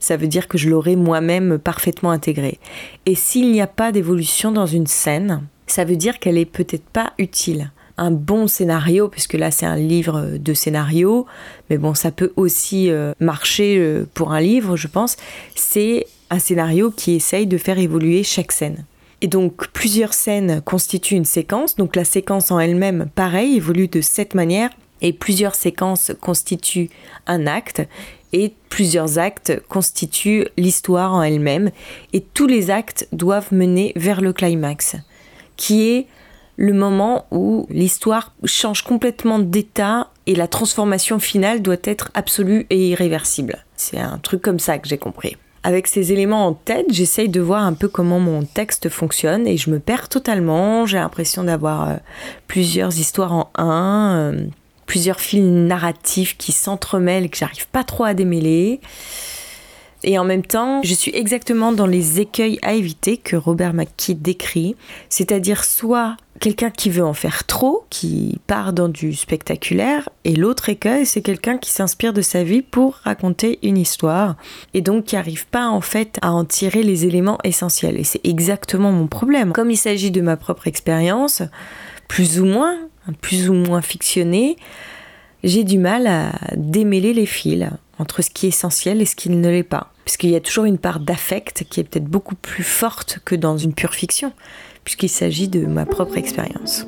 ça 0.00 0.16
veut 0.16 0.26
dire 0.26 0.48
que 0.48 0.58
je 0.58 0.68
l'aurai 0.68 0.96
moi-même 0.96 1.58
parfaitement 1.58 2.10
intégré. 2.10 2.58
Et 3.06 3.14
s'il 3.14 3.52
n'y 3.52 3.60
a 3.60 3.66
pas 3.66 3.92
d'évolution 3.92 4.50
dans 4.50 4.66
une 4.66 4.86
scène, 4.86 5.42
ça 5.66 5.84
veut 5.84 5.96
dire 5.96 6.18
qu'elle 6.18 6.38
est 6.38 6.44
peut-être 6.44 6.84
pas 6.84 7.12
utile. 7.18 7.70
Un 7.98 8.10
bon 8.10 8.46
scénario, 8.46 9.08
puisque 9.08 9.34
là 9.34 9.50
c'est 9.50 9.64
un 9.64 9.76
livre 9.76 10.36
de 10.38 10.54
scénario, 10.54 11.26
mais 11.70 11.78
bon, 11.78 11.94
ça 11.94 12.10
peut 12.10 12.32
aussi 12.36 12.90
euh, 12.90 13.12
marcher 13.20 13.78
euh, 13.78 14.06
pour 14.12 14.32
un 14.32 14.40
livre, 14.40 14.76
je 14.76 14.88
pense, 14.88 15.16
c'est 15.54 16.06
un 16.30 16.38
scénario 16.38 16.90
qui 16.90 17.14
essaye 17.14 17.46
de 17.46 17.56
faire 17.56 17.78
évoluer 17.78 18.22
chaque 18.22 18.52
scène. 18.52 18.84
Et 19.26 19.28
donc 19.28 19.66
plusieurs 19.72 20.14
scènes 20.14 20.62
constituent 20.62 21.16
une 21.16 21.24
séquence, 21.24 21.74
donc 21.74 21.96
la 21.96 22.04
séquence 22.04 22.52
en 22.52 22.60
elle-même, 22.60 23.08
pareil, 23.12 23.56
évolue 23.56 23.88
de 23.88 24.00
cette 24.00 24.34
manière, 24.34 24.70
et 25.00 25.12
plusieurs 25.12 25.56
séquences 25.56 26.12
constituent 26.20 26.90
un 27.26 27.48
acte, 27.48 27.82
et 28.32 28.54
plusieurs 28.68 29.18
actes 29.18 29.60
constituent 29.68 30.46
l'histoire 30.56 31.12
en 31.12 31.24
elle-même, 31.24 31.72
et 32.12 32.20
tous 32.20 32.46
les 32.46 32.70
actes 32.70 33.08
doivent 33.10 33.52
mener 33.52 33.92
vers 33.96 34.20
le 34.20 34.32
climax, 34.32 34.94
qui 35.56 35.88
est 35.88 36.06
le 36.56 36.72
moment 36.72 37.26
où 37.32 37.66
l'histoire 37.68 38.32
change 38.44 38.82
complètement 38.82 39.40
d'état 39.40 40.12
et 40.26 40.36
la 40.36 40.46
transformation 40.46 41.18
finale 41.18 41.62
doit 41.62 41.82
être 41.82 42.12
absolue 42.14 42.64
et 42.70 42.90
irréversible. 42.90 43.64
C'est 43.74 43.98
un 43.98 44.18
truc 44.18 44.40
comme 44.40 44.60
ça 44.60 44.78
que 44.78 44.86
j'ai 44.86 44.98
compris. 44.98 45.36
Avec 45.66 45.88
ces 45.88 46.12
éléments 46.12 46.46
en 46.46 46.52
tête, 46.52 46.86
j'essaye 46.90 47.28
de 47.28 47.40
voir 47.40 47.64
un 47.64 47.72
peu 47.72 47.88
comment 47.88 48.20
mon 48.20 48.44
texte 48.44 48.88
fonctionne 48.88 49.48
et 49.48 49.56
je 49.56 49.68
me 49.68 49.80
perds 49.80 50.08
totalement. 50.08 50.86
J'ai 50.86 50.98
l'impression 50.98 51.42
d'avoir 51.42 51.88
euh, 51.88 51.94
plusieurs 52.46 52.96
histoires 52.96 53.32
en 53.32 53.50
un, 53.56 54.16
euh, 54.16 54.46
plusieurs 54.86 55.18
fils 55.18 55.42
narratifs 55.42 56.36
qui 56.36 56.52
s'entremêlent 56.52 57.24
et 57.24 57.28
que 57.28 57.36
j'arrive 57.36 57.66
pas 57.66 57.82
trop 57.82 58.04
à 58.04 58.14
démêler. 58.14 58.80
Et 60.08 60.20
en 60.20 60.24
même 60.24 60.44
temps, 60.44 60.82
je 60.84 60.94
suis 60.94 61.10
exactement 61.16 61.72
dans 61.72 61.86
les 61.86 62.20
écueils 62.20 62.60
à 62.62 62.74
éviter 62.74 63.16
que 63.16 63.34
Robert 63.34 63.74
McKee 63.74 64.14
décrit, 64.14 64.76
c'est-à-dire 65.08 65.64
soit 65.64 66.16
quelqu'un 66.38 66.70
qui 66.70 66.90
veut 66.90 67.04
en 67.04 67.12
faire 67.12 67.44
trop, 67.44 67.84
qui 67.90 68.38
part 68.46 68.72
dans 68.72 68.88
du 68.88 69.14
spectaculaire, 69.14 70.08
et 70.22 70.36
l'autre 70.36 70.68
écueil, 70.68 71.06
c'est 71.06 71.22
quelqu'un 71.22 71.58
qui 71.58 71.70
s'inspire 71.70 72.12
de 72.12 72.22
sa 72.22 72.44
vie 72.44 72.62
pour 72.62 73.00
raconter 73.02 73.58
une 73.64 73.76
histoire, 73.76 74.36
et 74.74 74.80
donc 74.80 75.06
qui 75.06 75.16
n'arrive 75.16 75.48
pas 75.48 75.66
en 75.66 75.80
fait 75.80 76.18
à 76.22 76.30
en 76.32 76.44
tirer 76.44 76.84
les 76.84 77.04
éléments 77.04 77.38
essentiels. 77.42 77.98
Et 77.98 78.04
c'est 78.04 78.24
exactement 78.24 78.92
mon 78.92 79.08
problème. 79.08 79.52
Comme 79.52 79.72
il 79.72 79.76
s'agit 79.76 80.12
de 80.12 80.20
ma 80.20 80.36
propre 80.36 80.68
expérience, 80.68 81.42
plus 82.06 82.38
ou 82.38 82.44
moins, 82.44 82.76
plus 83.22 83.50
ou 83.50 83.54
moins 83.54 83.82
fictionnée, 83.82 84.56
j'ai 85.42 85.64
du 85.64 85.78
mal 85.78 86.06
à 86.06 86.30
démêler 86.54 87.12
les 87.12 87.26
fils 87.26 87.68
entre 87.98 88.22
ce 88.22 88.30
qui 88.30 88.46
est 88.46 88.50
essentiel 88.50 89.02
et 89.02 89.04
ce 89.04 89.16
qui 89.16 89.30
ne 89.30 89.50
l'est 89.50 89.64
pas. 89.64 89.92
Puisqu'il 90.06 90.30
y 90.30 90.36
a 90.36 90.40
toujours 90.40 90.64
une 90.64 90.78
part 90.78 91.00
d'affect 91.00 91.64
qui 91.68 91.80
est 91.80 91.84
peut-être 91.84 92.06
beaucoup 92.06 92.36
plus 92.36 92.64
forte 92.64 93.18
que 93.26 93.34
dans 93.34 93.58
une 93.58 93.74
pure 93.74 93.92
fiction, 93.92 94.32
puisqu'il 94.84 95.10
s'agit 95.10 95.48
de 95.48 95.66
ma 95.66 95.84
propre 95.84 96.16
expérience. 96.16 96.86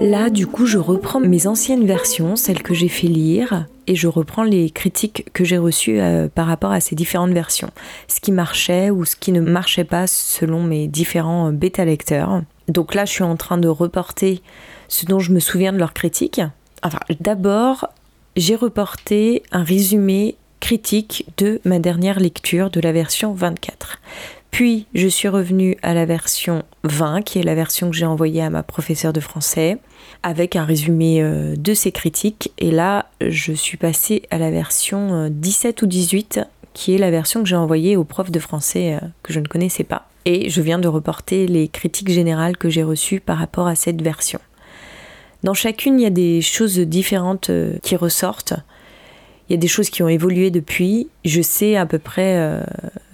Là, 0.00 0.30
du 0.30 0.48
coup, 0.48 0.66
je 0.66 0.78
reprends 0.78 1.20
mes 1.20 1.46
anciennes 1.46 1.86
versions, 1.86 2.34
celles 2.34 2.64
que 2.64 2.74
j'ai 2.74 2.88
fait 2.88 3.06
lire, 3.06 3.66
et 3.86 3.94
je 3.94 4.08
reprends 4.08 4.42
les 4.42 4.68
critiques 4.70 5.26
que 5.32 5.44
j'ai 5.44 5.58
reçues 5.58 6.00
euh, 6.00 6.28
par 6.28 6.48
rapport 6.48 6.72
à 6.72 6.80
ces 6.80 6.96
différentes 6.96 7.30
versions. 7.30 7.70
Ce 8.08 8.18
qui 8.18 8.32
marchait 8.32 8.90
ou 8.90 9.04
ce 9.04 9.14
qui 9.14 9.30
ne 9.30 9.40
marchait 9.40 9.84
pas 9.84 10.08
selon 10.08 10.64
mes 10.64 10.88
différents 10.88 11.50
euh, 11.50 11.52
bêta-lecteurs. 11.52 12.42
Donc 12.66 12.96
là, 12.96 13.04
je 13.04 13.12
suis 13.12 13.22
en 13.22 13.36
train 13.36 13.58
de 13.58 13.68
reporter 13.68 14.42
ce 14.88 15.06
dont 15.06 15.20
je 15.20 15.30
me 15.30 15.38
souviens 15.38 15.72
de 15.72 15.78
leurs 15.78 15.94
critiques. 15.94 16.40
Enfin, 16.82 16.98
d'abord, 17.20 17.86
j'ai 18.36 18.56
reporté 18.56 19.44
un 19.52 19.62
résumé 19.62 20.36
critique 20.62 21.26
de 21.38 21.60
ma 21.64 21.80
dernière 21.80 22.20
lecture 22.20 22.70
de 22.70 22.80
la 22.80 22.92
version 22.92 23.32
24. 23.32 23.98
Puis 24.52 24.86
je 24.94 25.08
suis 25.08 25.26
revenue 25.26 25.76
à 25.82 25.92
la 25.92 26.06
version 26.06 26.62
20, 26.84 27.22
qui 27.22 27.40
est 27.40 27.42
la 27.42 27.56
version 27.56 27.90
que 27.90 27.96
j'ai 27.96 28.06
envoyée 28.06 28.42
à 28.42 28.48
ma 28.48 28.62
professeure 28.62 29.12
de 29.12 29.18
français, 29.18 29.78
avec 30.22 30.54
un 30.54 30.64
résumé 30.64 31.20
euh, 31.20 31.56
de 31.56 31.74
ses 31.74 31.90
critiques. 31.90 32.52
Et 32.58 32.70
là, 32.70 33.06
je 33.20 33.52
suis 33.52 33.76
passée 33.76 34.22
à 34.30 34.38
la 34.38 34.52
version 34.52 35.28
17 35.28 35.82
euh, 35.82 35.84
ou 35.84 35.88
18, 35.88 36.40
qui 36.74 36.94
est 36.94 36.98
la 36.98 37.10
version 37.10 37.42
que 37.42 37.48
j'ai 37.48 37.56
envoyée 37.56 37.96
au 37.96 38.04
prof 38.04 38.30
de 38.30 38.38
français 38.38 39.00
euh, 39.02 39.06
que 39.24 39.32
je 39.32 39.40
ne 39.40 39.46
connaissais 39.46 39.84
pas. 39.84 40.08
Et 40.26 40.48
je 40.48 40.62
viens 40.62 40.78
de 40.78 40.86
reporter 40.86 41.48
les 41.48 41.66
critiques 41.66 42.10
générales 42.10 42.56
que 42.56 42.70
j'ai 42.70 42.84
reçues 42.84 43.18
par 43.18 43.38
rapport 43.38 43.66
à 43.66 43.74
cette 43.74 44.00
version. 44.00 44.38
Dans 45.42 45.54
chacune, 45.54 45.98
il 45.98 46.04
y 46.04 46.06
a 46.06 46.10
des 46.10 46.40
choses 46.40 46.78
différentes 46.78 47.50
qui 47.82 47.96
ressortent. 47.96 48.54
Il 49.52 49.56
y 49.56 49.58
a 49.58 49.60
des 49.60 49.68
choses 49.68 49.90
qui 49.90 50.02
ont 50.02 50.08
évolué 50.08 50.50
depuis. 50.50 51.10
Je 51.26 51.42
sais 51.42 51.76
à 51.76 51.84
peu 51.84 51.98
près 51.98 52.64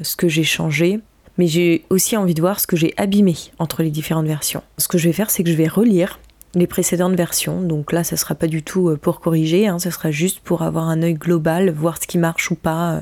ce 0.02 0.14
que 0.14 0.28
j'ai 0.28 0.44
changé 0.44 1.00
mais 1.38 1.46
j'ai 1.46 1.84
aussi 1.88 2.16
envie 2.16 2.34
de 2.34 2.40
voir 2.40 2.60
ce 2.60 2.66
que 2.66 2.76
j'ai 2.76 2.92
abîmé 2.96 3.36
entre 3.58 3.82
les 3.82 3.90
différentes 3.90 4.26
versions. 4.26 4.62
Ce 4.76 4.88
que 4.88 4.98
je 4.98 5.06
vais 5.06 5.12
faire, 5.12 5.30
c'est 5.30 5.44
que 5.44 5.50
je 5.50 5.56
vais 5.56 5.68
relire 5.68 6.18
les 6.54 6.66
précédentes 6.66 7.14
versions. 7.14 7.62
Donc 7.62 7.92
là, 7.92 8.02
ça 8.02 8.16
sera 8.16 8.34
pas 8.34 8.48
du 8.48 8.62
tout 8.62 8.88
euh, 8.88 8.96
pour 8.96 9.20
corriger, 9.20 9.68
hein, 9.68 9.78
ça 9.78 9.90
sera 9.90 10.10
juste 10.10 10.40
pour 10.40 10.62
avoir 10.62 10.88
un 10.88 11.02
œil 11.02 11.14
global, 11.14 11.70
voir 11.70 11.98
ce 12.02 12.06
qui 12.06 12.18
marche 12.18 12.50
ou 12.50 12.56
pas 12.56 12.92
euh, 12.92 13.00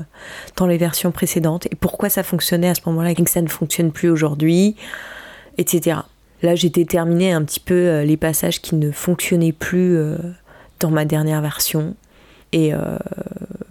dans 0.57 0.67
les 0.67 0.77
versions 0.77 1.11
précédentes 1.11 1.65
et 1.67 1.75
pourquoi 1.75 2.09
ça 2.09 2.23
fonctionnait 2.23 2.69
à 2.69 2.75
ce 2.75 2.81
moment-là 2.85 3.11
et 3.11 3.15
que 3.15 3.29
ça 3.29 3.41
ne 3.41 3.47
fonctionne 3.47 3.91
plus 3.91 4.09
aujourd'hui, 4.09 4.75
etc. 5.57 6.01
Là, 6.43 6.53
j'ai 6.53 6.69
déterminé 6.69 7.31
un 7.31 7.43
petit 7.43 7.61
peu 7.61 7.73
euh, 7.73 8.03
les 8.03 8.17
passages 8.17 8.61
qui 8.61 8.75
ne 8.75 8.91
fonctionnaient 8.91 9.53
plus 9.53 9.97
dans 10.79 10.91
ma 10.91 11.05
dernière 11.05 11.41
version 11.41 11.95
et 12.53 12.71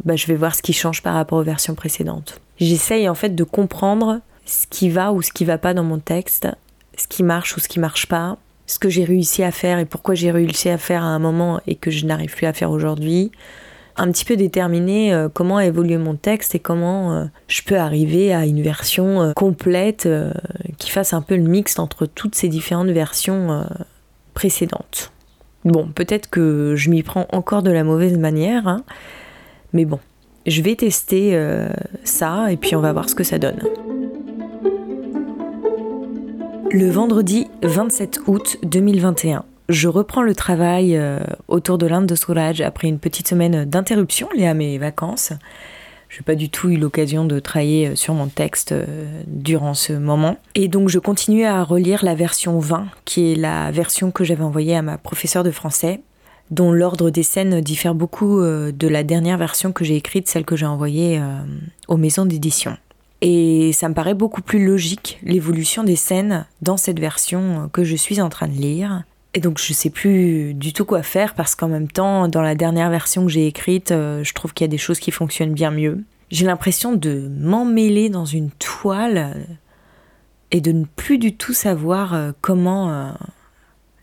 bah, 0.05 0.17
je 0.17 0.27
vais 0.27 0.35
voir 0.35 0.55
ce 0.55 0.62
qui 0.62 0.73
change 0.73 1.03
par 1.03 1.15
rapport 1.15 1.39
aux 1.39 1.43
versions 1.43 1.75
précédentes. 1.75 2.41
J'essaye 2.59 3.09
en 3.09 3.15
fait 3.15 3.35
de 3.35 3.45
comprendre 3.45 4.21
ce 4.47 4.67
qui 4.69 4.89
va 4.89 5.12
ou 5.12 5.23
ce 5.23 5.33
qui 5.33 5.45
va 5.45 5.59
pas 5.59 5.75
dans 5.75 5.83
mon 5.83 5.99
texte, 5.99 6.49
ce 6.97 7.07
qui 7.09 7.23
marche 7.23 7.57
ou 7.57 7.61
ce 7.61 7.69
qui 7.69 7.81
marche 7.81 8.07
pas, 8.07 8.39
ce 8.67 8.79
que 8.79 8.89
j'ai 8.89 9.05
réussi 9.05 9.43
à 9.43 9.51
faire 9.51 9.79
et 9.79 9.85
pourquoi 9.85 10.15
j'ai 10.15 10.31
réussi 10.31 10.69
à 10.69 10.79
faire 10.79 11.03
à 11.03 11.07
un 11.07 11.19
moment 11.19 11.61
et 11.67 11.75
que 11.75 11.91
je 11.91 12.07
n'arrive 12.07 12.35
plus 12.35 12.47
à 12.47 12.53
faire 12.53 12.71
aujourd'hui. 12.71 13.33
Un 13.99 14.11
petit 14.12 14.25
peu 14.25 14.37
déterminer 14.37 15.15
euh, 15.15 15.29
comment 15.33 15.57
a 15.57 15.65
évolué 15.65 15.97
mon 15.97 16.17
texte 16.17 16.55
et 16.55 16.59
comment 16.59 17.15
euh, 17.15 17.25
je 17.49 17.62
peux 17.62 17.79
arriver 17.79 18.35
à 18.35 18.45
une 18.45 18.61
version 18.61 19.23
euh, 19.23 19.33
complète 19.33 20.09
qui 20.79 20.91
fasse 20.91 21.15
un 21.15 21.23
peu 21.23 21.37
le 21.37 21.43
mix 21.43 21.79
entre 21.79 22.07
toutes 22.07 22.35
ces 22.35 22.49
différentes 22.49 22.91
versions 22.91 23.67
précédentes. 24.35 25.12
Bon, 25.67 25.87
peut-être 25.95 26.31
que 26.31 26.75
je 26.77 26.91
m'y 26.91 27.03
prends 27.03 27.27
encore 27.33 27.63
de 27.63 27.71
la 27.71 27.85
mauvaise 27.85 28.17
manière, 28.17 28.67
hein, 28.67 28.85
mais 29.73 29.85
bon, 29.85 29.99
je 30.47 30.63
vais 30.63 30.77
tester 30.77 31.39
ça 32.05 32.51
et 32.51 32.57
puis 32.57 32.77
on 32.77 32.81
va 32.81 32.93
voir 32.93 33.11
ce 33.11 33.15
que 33.15 33.25
ça 33.25 33.39
donne. 33.39 33.59
Le 36.71 36.91
vendredi 36.91 37.47
27 37.63 38.21
août 38.27 38.59
2021, 38.63 39.45
je 39.69 39.89
reprends 39.89 40.23
le 40.23 40.35
travail 40.35 40.97
euh, 40.97 41.21
autour 41.49 41.79
de 41.79 41.87
l'Inde 41.87 42.07
de 42.07 42.15
Souraj 42.15 42.61
après 42.61 42.89
une 42.89 42.99
petite 42.99 43.29
semaine 43.29 43.65
d'interruption 43.65 44.29
liée 44.37 44.47
à 44.47 44.55
mes 44.55 44.77
vacances. 44.79 45.33
Je 46.09 46.19
n'ai 46.19 46.25
pas 46.25 46.35
du 46.35 46.49
tout 46.49 46.69
eu 46.69 46.77
l'occasion 46.77 47.25
de 47.25 47.38
travailler 47.40 47.88
euh, 47.88 47.97
sur 47.97 48.14
mon 48.14 48.29
texte 48.29 48.73
euh, 48.73 48.85
durant 49.27 49.75
ce 49.75 49.92
moment. 49.92 50.37
Et 50.55 50.69
donc 50.69 50.88
je 50.88 50.99
continue 50.99 51.45
à 51.45 51.62
relire 51.62 52.05
la 52.05 52.14
version 52.14 52.59
20, 52.59 52.87
qui 53.05 53.33
est 53.33 53.35
la 53.35 53.71
version 53.71 54.11
que 54.11 54.25
j'avais 54.25 54.45
envoyée 54.45 54.77
à 54.77 54.83
ma 54.83 54.99
professeure 54.99 55.45
de 55.45 55.51
français, 55.51 56.01
dont 56.51 56.73
l'ordre 56.73 57.11
des 57.11 57.23
scènes 57.25 57.61
diffère 57.61 57.95
beaucoup 57.95 58.40
de 58.40 58.88
la 58.88 59.03
dernière 59.03 59.37
version 59.37 59.73
que 59.73 59.85
j'ai 59.85 59.97
écrite, 59.97 60.29
celle 60.29 60.45
que 60.45 60.55
j'ai 60.55 60.64
envoyée 60.64 61.21
aux 61.88 61.97
maisons 61.97 62.25
d'édition. 62.25 62.77
Et 63.21 63.73
ça 63.73 63.88
me 63.88 63.95
paraît 63.95 64.14
beaucoup 64.14 64.42
plus 64.42 64.64
logique, 64.64 65.19
l'évolution 65.25 65.83
des 65.83 65.97
scènes 65.97 66.47
dans 66.62 66.77
cette 66.77 67.01
version 67.01 67.69
que 67.73 67.83
je 67.83 67.97
suis 67.97 68.21
en 68.21 68.29
train 68.29 68.47
de 68.47 68.53
lire. 68.53 69.03
Et 69.35 69.41
donc 69.41 69.59
je 69.59 69.73
sais 69.73 69.91
plus 69.91 70.55
du 70.55 70.73
tout 70.73 70.85
quoi 70.85 71.03
faire 71.03 71.35
parce 71.35 71.55
qu'en 71.55 71.69
même 71.69 71.89
temps, 71.89 72.29
dans 72.29 72.43
la 72.43 72.55
dernière 72.55 72.91
version 72.91 73.25
que 73.27 73.31
j'ai 73.31 73.47
écrite, 73.47 73.93
euh, 73.93 74.25
je 74.25 74.33
trouve 74.33 74.55
qu'il 74.55 74.65
y 74.65 74.69
a 74.69 74.71
des 74.71 74.79
choses 74.79 74.99
qui 74.99 75.11
fonctionnent 75.11 75.53
bien 75.53 75.71
mieux. 75.71 76.05
J'ai 76.31 76.47
l'impression 76.47 76.95
de 76.95 77.29
m'emmêler 77.39 78.09
dans 78.09 78.25
une 78.25 78.51
toile 78.51 79.47
et 80.51 80.61
de 80.61 80.73
ne 80.73 80.85
plus 80.85 81.19
du 81.19 81.37
tout 81.37 81.53
savoir 81.53 82.15
euh, 82.15 82.33
comment 82.41 82.91
euh, 82.91 83.12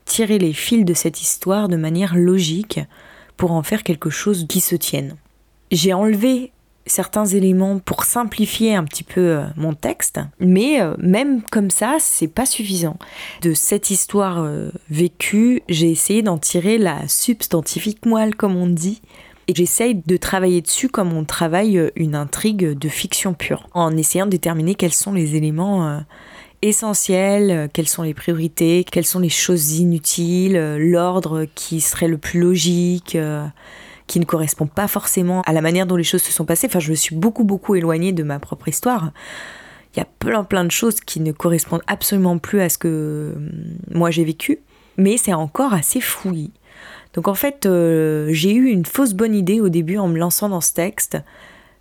tirer 0.05 0.37
les 0.37 0.53
fils 0.53 0.85
de 0.85 0.93
cette 0.93 1.21
histoire 1.21 1.67
de 1.67 1.77
manière 1.77 2.15
logique 2.15 2.79
pour 3.37 3.51
en 3.51 3.63
faire 3.63 3.83
quelque 3.83 4.09
chose 4.09 4.45
qui 4.47 4.59
se 4.59 4.75
tienne. 4.75 5.15
J'ai 5.71 5.93
enlevé 5.93 6.51
certains 6.85 7.25
éléments 7.25 7.79
pour 7.79 8.03
simplifier 8.03 8.75
un 8.75 8.83
petit 8.83 9.03
peu 9.03 9.21
euh, 9.21 9.45
mon 9.55 9.73
texte, 9.73 10.19
mais 10.39 10.81
euh, 10.81 10.95
même 10.99 11.41
comme 11.43 11.69
ça, 11.69 11.97
c'est 11.99 12.27
pas 12.27 12.45
suffisant. 12.45 12.97
De 13.41 13.53
cette 13.53 13.89
histoire 13.89 14.39
euh, 14.39 14.69
vécue, 14.89 15.61
j'ai 15.69 15.89
essayé 15.89 16.21
d'en 16.21 16.37
tirer 16.37 16.77
la 16.77 17.07
substantifique 17.07 18.05
moelle, 18.05 18.35
comme 18.35 18.55
on 18.55 18.67
dit, 18.67 19.01
et 19.47 19.55
j'essaye 19.55 20.01
de 20.05 20.17
travailler 20.17 20.61
dessus 20.61 20.89
comme 20.89 21.13
on 21.13 21.25
travaille 21.25 21.91
une 21.95 22.15
intrigue 22.15 22.77
de 22.77 22.89
fiction 22.89 23.33
pure, 23.33 23.67
en 23.73 23.95
essayant 23.97 24.25
de 24.25 24.31
déterminer 24.31 24.75
quels 24.75 24.93
sont 24.93 25.11
les 25.11 25.35
éléments 25.35 26.01
essentiels, 26.61 27.69
quelles 27.73 27.89
sont 27.89 28.03
les 28.03 28.13
priorités, 28.13 28.85
quelles 28.89 29.05
sont 29.05 29.19
les 29.19 29.27
choses 29.27 29.79
inutiles, 29.79 30.77
l'ordre 30.77 31.45
qui 31.55 31.81
serait 31.81 32.07
le 32.07 32.17
plus 32.17 32.39
logique 32.39 33.17
qui 34.07 34.19
ne 34.19 34.25
correspond 34.25 34.67
pas 34.67 34.87
forcément 34.87 35.41
à 35.43 35.53
la 35.53 35.61
manière 35.61 35.85
dont 35.85 35.95
les 35.95 36.03
choses 36.03 36.21
se 36.21 36.31
sont 36.31 36.45
passées. 36.45 36.67
Enfin, 36.67 36.79
je 36.79 36.91
me 36.91 36.95
suis 36.95 37.15
beaucoup, 37.15 37.43
beaucoup 37.43 37.75
éloignée 37.75 38.11
de 38.11 38.23
ma 38.23 38.39
propre 38.39 38.67
histoire. 38.67 39.11
Il 39.95 39.99
y 39.99 40.01
a 40.01 40.07
plein, 40.19 40.43
plein 40.43 40.65
de 40.65 40.71
choses 40.71 40.99
qui 40.99 41.19
ne 41.19 41.31
correspondent 41.31 41.83
absolument 41.87 42.37
plus 42.37 42.61
à 42.61 42.69
ce 42.69 42.77
que 42.77 43.33
hum, 43.35 43.49
moi 43.91 44.11
j'ai 44.11 44.23
vécu, 44.23 44.59
mais 44.97 45.17
c'est 45.17 45.33
encore 45.33 45.73
assez 45.73 46.01
fouillis. 46.01 46.51
Donc 47.13 47.27
en 47.27 47.35
fait, 47.35 47.65
euh, 47.65 48.27
j'ai 48.31 48.53
eu 48.53 48.69
une 48.69 48.85
fausse 48.85 49.13
bonne 49.13 49.35
idée 49.35 49.61
au 49.61 49.69
début 49.69 49.97
en 49.97 50.07
me 50.07 50.17
lançant 50.17 50.49
dans 50.49 50.61
ce 50.61 50.73
texte. 50.73 51.17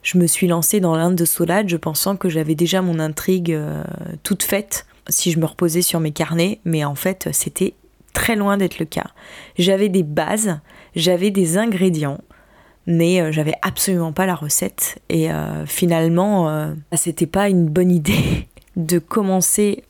Je 0.02 0.18
me 0.18 0.26
suis 0.26 0.46
lancée 0.46 0.80
dans 0.80 0.96
l'Inde 0.96 1.14
de 1.14 1.24
Solade, 1.24 1.74
pensant 1.78 2.16
que 2.16 2.28
j'avais 2.28 2.54
déjà 2.54 2.82
mon 2.82 2.98
intrigue 2.98 3.52
euh, 3.52 3.82
toute 4.22 4.42
faite 4.42 4.86
si 5.08 5.32
je 5.32 5.38
me 5.38 5.46
reposais 5.46 5.82
sur 5.82 6.00
mes 6.00 6.12
carnets, 6.12 6.60
mais 6.64 6.84
en 6.84 6.94
fait, 6.94 7.28
c'était 7.32 7.74
très 8.12 8.36
loin 8.36 8.56
d'être 8.56 8.78
le 8.78 8.84
cas. 8.84 9.06
J'avais 9.58 9.88
des 9.88 10.02
bases, 10.02 10.60
j'avais 10.94 11.30
des 11.30 11.58
ingrédients, 11.58 12.18
mais 12.86 13.20
euh, 13.20 13.32
j'avais 13.32 13.54
absolument 13.62 14.12
pas 14.12 14.26
la 14.26 14.34
recette. 14.34 15.00
Et 15.08 15.30
euh, 15.30 15.66
finalement, 15.66 16.48
euh, 16.48 16.72
c'était 16.94 17.26
pas 17.26 17.48
une 17.48 17.66
bonne 17.66 17.90
idée 17.90 18.48
de 18.76 18.98
commencer 18.98 19.84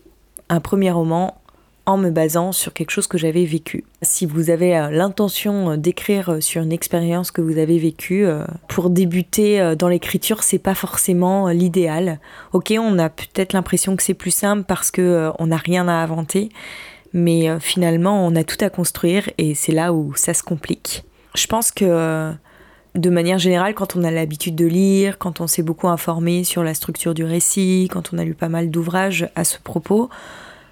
un 0.49 0.61
premier 0.61 0.91
roman 0.91 1.39
en 1.85 1.97
me 1.97 2.11
basant 2.11 2.53
sur 2.53 2.73
quelque 2.73 2.91
chose 2.91 3.09
que 3.09 3.19
j'avais 3.19 3.45
vécu. 3.45 3.85
Si 4.03 4.25
vous 4.25 4.51
avez 4.51 4.71
l'intention 4.93 5.77
d'écrire 5.77 6.37
sur 6.41 6.63
une 6.63 6.71
expérience 6.71 7.33
que 7.33 7.41
vous 7.41 7.59
avez 7.59 7.77
vécue, 7.81 8.25
pour 8.69 8.89
débuter 8.89 9.75
dans 9.77 9.89
l'écriture, 9.89 10.45
c'est 10.45 10.61
pas 10.61 10.77
forcément 10.77 11.49
l'idéal. 11.49 12.21
Ok, 12.53 12.73
on 12.79 13.01
a 13.01 13.09
peut-être 13.11 13.53
l'impression 13.53 13.97
que 13.97 14.05
c'est 14.05 14.15
plus 14.15 14.31
simple 14.31 14.63
parce 14.63 14.93
que 14.93 15.33
on 15.41 15.49
n'a 15.49 15.57
rien 15.57 15.89
à 15.89 15.95
inventer, 15.95 16.51
mais 17.13 17.49
finalement, 17.61 18.27
on 18.27 18.35
a 18.37 18.45
tout 18.45 18.57
à 18.61 18.71
construire 18.71 19.29
et 19.39 19.55
c'est 19.55 19.73
là 19.73 19.93
où 19.93 20.15
ça 20.15 20.35
se 20.35 20.43
complique. 20.43 21.05
Je 21.35 21.47
pense 21.47 21.71
que 21.71 22.33
de 22.95 23.11
manière 23.11 23.39
générale, 23.39 23.75
quand 23.75 23.97
on 23.97 24.05
a 24.05 24.11
l'habitude 24.11 24.55
de 24.55 24.67
lire, 24.67 25.19
quand 25.19 25.41
on 25.41 25.47
s'est 25.47 25.63
beaucoup 25.63 25.89
informé 25.89 26.45
sur 26.45 26.63
la 26.63 26.75
structure 26.75 27.15
du 27.15 27.25
récit, 27.25 27.89
quand 27.91 28.13
on 28.13 28.19
a 28.19 28.25
lu 28.25 28.35
pas 28.35 28.49
mal 28.49 28.71
d'ouvrages 28.71 29.29
à 29.35 29.45
ce 29.45 29.59
propos, 29.59 30.11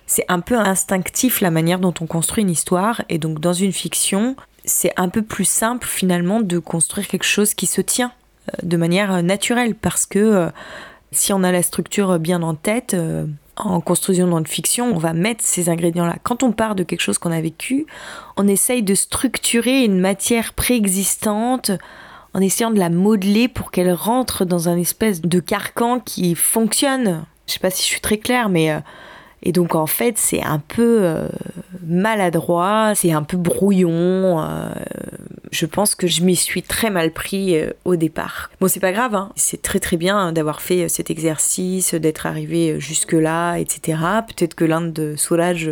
c'est 0.07 0.25
un 0.29 0.41
peu 0.41 0.59
instinctif 0.59 1.41
la 1.41 1.51
manière 1.51 1.79
dont 1.79 1.95
on 2.01 2.07
construit 2.07 2.43
une 2.43 2.51
histoire. 2.51 3.03
Et 3.09 3.19
donc 3.19 3.41
dans 3.41 3.53
une 3.53 3.73
fiction, 3.73 4.37
c'est 4.65 4.93
un 4.97 5.09
peu 5.09 5.23
plus 5.23 5.47
simple 5.47 5.87
finalement 5.87 6.41
de 6.41 6.59
construire 6.59 7.09
quelque 7.09 7.25
chose 7.25 7.55
qui 7.55 7.67
se 7.67 7.81
tient 7.81 8.13
euh, 8.49 8.67
de 8.67 8.77
manière 8.77 9.23
naturelle 9.23 9.75
parce 9.75 10.07
que 10.07 10.19
euh, 10.19 10.51
si 11.13 11.33
on 11.33 11.43
a 11.43 11.53
la 11.53 11.63
structure 11.63 12.19
bien 12.19 12.43
en 12.43 12.55
tête, 12.55 12.95
euh, 12.95 13.25
en 13.67 13.81
construction 13.81 14.27
dans 14.27 14.39
une 14.39 14.47
fiction, 14.47 14.87
on 14.87 14.99
va 14.99 15.13
mettre 15.13 15.45
ces 15.45 15.69
ingrédients-là. 15.69 16.17
Quand 16.23 16.43
on 16.43 16.53
part 16.53 16.75
de 16.75 16.83
quelque 16.83 17.01
chose 17.01 17.19
qu'on 17.19 17.33
a 17.33 17.41
vécu, 17.41 17.87
on 18.37 18.49
essaye 18.49 18.83
de 18.83 18.95
structurer 18.95 19.85
une 19.85 20.01
matière 20.01 20.53
préexistante 20.55 21.71
en 22.35 22.41
essayant 22.41 22.71
de 22.71 22.79
la 22.79 22.91
modeler 22.91 23.49
pour 23.49 23.71
qu'elle 23.71 23.93
rentre 23.93 24.45
dans 24.45 24.69
un 24.69 24.77
espèce 24.77 25.21
de 25.21 25.41
carcan 25.41 26.01
qui 26.01 26.35
fonctionne. 26.35 27.25
Je 27.47 27.55
sais 27.55 27.59
pas 27.59 27.71
si 27.71 27.83
je 27.83 27.89
suis 27.89 28.01
très 28.01 28.19
claire, 28.19 28.49
mais 28.49 28.71
euh, 28.71 28.79
et 29.43 29.53
donc 29.53 29.75
en 29.75 29.87
fait 29.87 30.19
c'est 30.19 30.43
un 30.43 30.59
peu 30.59 31.01
euh, 31.03 31.29
maladroit, 31.87 32.93
c'est 32.95 33.13
un 33.13 33.23
peu 33.23 33.37
brouillon. 33.37 34.41
Euh, 34.41 34.73
je 35.51 35.67
pense 35.67 35.95
que 35.95 36.07
je 36.07 36.23
m'y 36.23 36.37
suis 36.37 36.63
très 36.63 36.91
mal 36.91 37.13
pris 37.13 37.57
au 37.85 37.97
départ. 37.97 38.51
Bon 38.61 38.69
c'est 38.69 38.81
pas 38.81 38.93
grave, 38.93 39.15
hein. 39.15 39.33
c'est 39.37 39.63
très 39.63 39.81
très 39.81 39.97
bien 39.97 40.33
d'avoir 40.33 40.63
fait 40.63 40.89
cet 40.89 41.11
exercice, 41.11 41.95
d'être 41.95 42.27
arrivé 42.27 42.79
jusque 42.79 43.13
là, 43.13 43.57
etc. 43.57 43.99
Peut-être 44.27 44.55
que 44.55 44.65
l'Inde 44.65 44.93
de 44.93 45.17
Soulage 45.17 45.71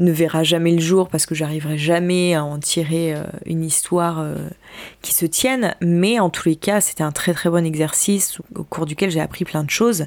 ne 0.00 0.10
verra 0.10 0.42
jamais 0.42 0.72
le 0.72 0.80
jour 0.80 1.08
parce 1.08 1.26
que 1.26 1.34
j'arriverai 1.34 1.78
jamais 1.78 2.34
à 2.34 2.42
en 2.42 2.58
tirer 2.58 3.14
euh, 3.14 3.22
une 3.44 3.62
histoire 3.62 4.20
euh, 4.20 4.34
qui 5.02 5.12
se 5.14 5.26
tienne. 5.26 5.74
Mais 5.80 6.18
en 6.18 6.30
tous 6.30 6.48
les 6.48 6.56
cas, 6.56 6.80
c'était 6.80 7.02
un 7.02 7.12
très 7.12 7.34
très 7.34 7.50
bon 7.50 7.64
exercice 7.64 8.38
au 8.54 8.64
cours 8.64 8.86
duquel 8.86 9.10
j'ai 9.10 9.20
appris 9.20 9.44
plein 9.44 9.62
de 9.62 9.70
choses. 9.70 10.06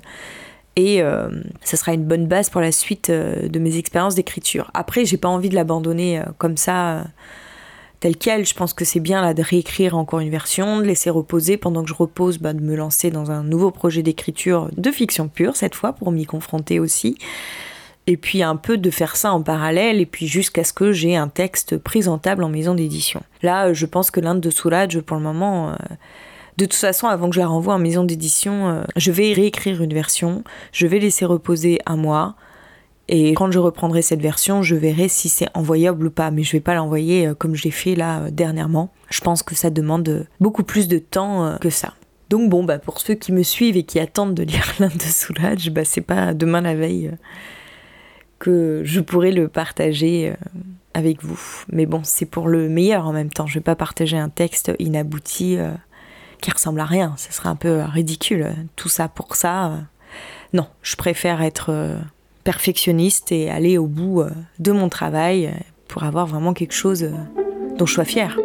Et 0.75 1.01
euh, 1.01 1.29
ça 1.63 1.77
sera 1.77 1.93
une 1.93 2.05
bonne 2.05 2.27
base 2.27 2.49
pour 2.49 2.61
la 2.61 2.71
suite 2.71 3.11
de 3.11 3.59
mes 3.59 3.77
expériences 3.77 4.15
d'écriture. 4.15 4.71
Après, 4.73 5.05
j'ai 5.05 5.17
pas 5.17 5.27
envie 5.27 5.49
de 5.49 5.55
l'abandonner 5.55 6.21
comme 6.37 6.57
ça 6.57 7.05
tel 7.99 8.17
quel. 8.17 8.45
Je 8.45 8.55
pense 8.55 8.73
que 8.73 8.83
c'est 8.83 8.99
bien 8.99 9.33
de 9.33 9.41
réécrire 9.43 9.95
encore 9.95 10.19
une 10.19 10.31
version, 10.31 10.79
de 10.79 10.83
laisser 10.83 11.09
reposer 11.09 11.57
pendant 11.57 11.83
que 11.83 11.89
je 11.89 11.93
repose, 11.93 12.39
bah, 12.39 12.53
de 12.53 12.61
me 12.61 12.75
lancer 12.75 13.11
dans 13.11 13.29
un 13.29 13.43
nouveau 13.43 13.69
projet 13.69 14.01
d'écriture 14.01 14.69
de 14.75 14.91
fiction 14.91 15.27
pure 15.27 15.55
cette 15.55 15.75
fois 15.75 15.93
pour 15.93 16.11
m'y 16.11 16.25
confronter 16.25 16.79
aussi 16.79 17.17
et 18.07 18.17
puis 18.17 18.43
un 18.43 18.55
peu 18.55 18.77
de 18.77 18.89
faire 18.89 19.15
ça 19.15 19.31
en 19.31 19.41
parallèle, 19.41 20.01
et 20.01 20.05
puis 20.05 20.27
jusqu'à 20.27 20.63
ce 20.63 20.73
que 20.73 20.91
j'ai 20.91 21.15
un 21.15 21.29
texte 21.29 21.77
présentable 21.77 22.43
en 22.43 22.49
maison 22.49 22.75
d'édition. 22.75 23.21
Là, 23.41 23.73
je 23.73 23.85
pense 23.85 24.11
que 24.11 24.19
l'Inde 24.19 24.41
de 24.41 24.49
Soulage, 24.49 24.99
pour 25.01 25.17
le 25.17 25.23
moment, 25.23 25.69
euh, 25.71 25.75
de 26.57 26.65
toute 26.65 26.73
façon, 26.73 27.07
avant 27.07 27.29
que 27.29 27.35
je 27.35 27.39
la 27.39 27.47
renvoie 27.47 27.73
en 27.73 27.79
maison 27.79 28.03
d'édition, 28.03 28.69
euh, 28.69 28.83
je 28.95 29.11
vais 29.11 29.33
réécrire 29.33 29.81
une 29.81 29.93
version, 29.93 30.43
je 30.71 30.87
vais 30.87 30.99
laisser 30.99 31.25
reposer 31.25 31.79
un 31.85 31.95
mois, 31.95 32.35
et 33.09 33.33
quand 33.33 33.51
je 33.51 33.59
reprendrai 33.59 34.01
cette 34.01 34.21
version, 34.21 34.63
je 34.63 34.75
verrai 34.75 35.07
si 35.09 35.29
c'est 35.29 35.47
envoyable 35.53 36.07
ou 36.07 36.11
pas, 36.11 36.31
mais 36.31 36.43
je 36.43 36.53
vais 36.53 36.61
pas 36.61 36.73
l'envoyer 36.73 37.27
euh, 37.27 37.33
comme 37.33 37.55
je 37.55 37.63
l'ai 37.63 37.71
fait 37.71 37.95
là 37.95 38.29
dernièrement. 38.31 38.91
Je 39.09 39.21
pense 39.21 39.43
que 39.43 39.55
ça 39.55 39.69
demande 39.69 40.27
beaucoup 40.39 40.63
plus 40.63 40.87
de 40.87 40.99
temps 40.99 41.57
que 41.59 41.69
ça. 41.69 41.93
Donc 42.29 42.49
bon, 42.49 42.63
bah 42.63 42.79
pour 42.79 42.99
ceux 42.99 43.13
qui 43.13 43.31
me 43.31 43.43
suivent 43.43 43.77
et 43.77 43.83
qui 43.83 43.99
attendent 43.99 44.33
de 44.33 44.43
lire 44.43 44.65
l'Inde 44.79 44.93
de 44.97 45.01
Soulage, 45.01 45.69
bah 45.69 45.85
c'est 45.85 46.01
pas 46.01 46.33
demain 46.33 46.61
la 46.61 46.75
veille 46.75 47.11
que 48.43 48.81
je 48.83 48.99
pourrais 48.99 49.31
le 49.31 49.47
partager 49.47 50.31
euh, 50.31 50.59
avec 50.93 51.23
vous. 51.23 51.39
Mais 51.71 51.85
bon, 51.85 52.01
c'est 52.03 52.25
pour 52.25 52.49
le 52.49 52.67
meilleur 52.67 53.07
en 53.07 53.13
même 53.13 53.29
temps. 53.29 53.47
Je 53.47 53.53
vais 53.53 53.63
pas 53.63 53.77
partager 53.77 54.17
un 54.17 54.27
texte 54.27 54.73
inabouti 54.79 55.55
euh, 55.57 55.71
qui 56.43 56.51
ressemble 56.51 56.79
à 56.79 56.85
rien. 56.85 57.15
Ce 57.17 57.33
serait 57.33 57.49
un 57.49 57.55
peu 57.55 57.81
ridicule. 57.81 58.53
Tout 58.75 58.89
ça 58.89 59.07
pour 59.07 59.35
ça. 59.35 59.65
Euh. 59.65 59.77
Non, 60.53 60.67
je 60.83 60.95
préfère 60.95 61.41
être 61.41 61.71
perfectionniste 62.43 63.31
et 63.31 63.49
aller 63.49 63.79
au 63.79 63.87
bout 63.87 64.21
de 64.59 64.71
mon 64.71 64.87
travail 64.87 65.51
pour 65.87 66.03
avoir 66.03 66.27
vraiment 66.27 66.53
quelque 66.53 66.75
chose 66.75 67.09
dont 67.79 67.87
je 67.87 67.93
sois 67.93 68.05
fière. 68.05 68.37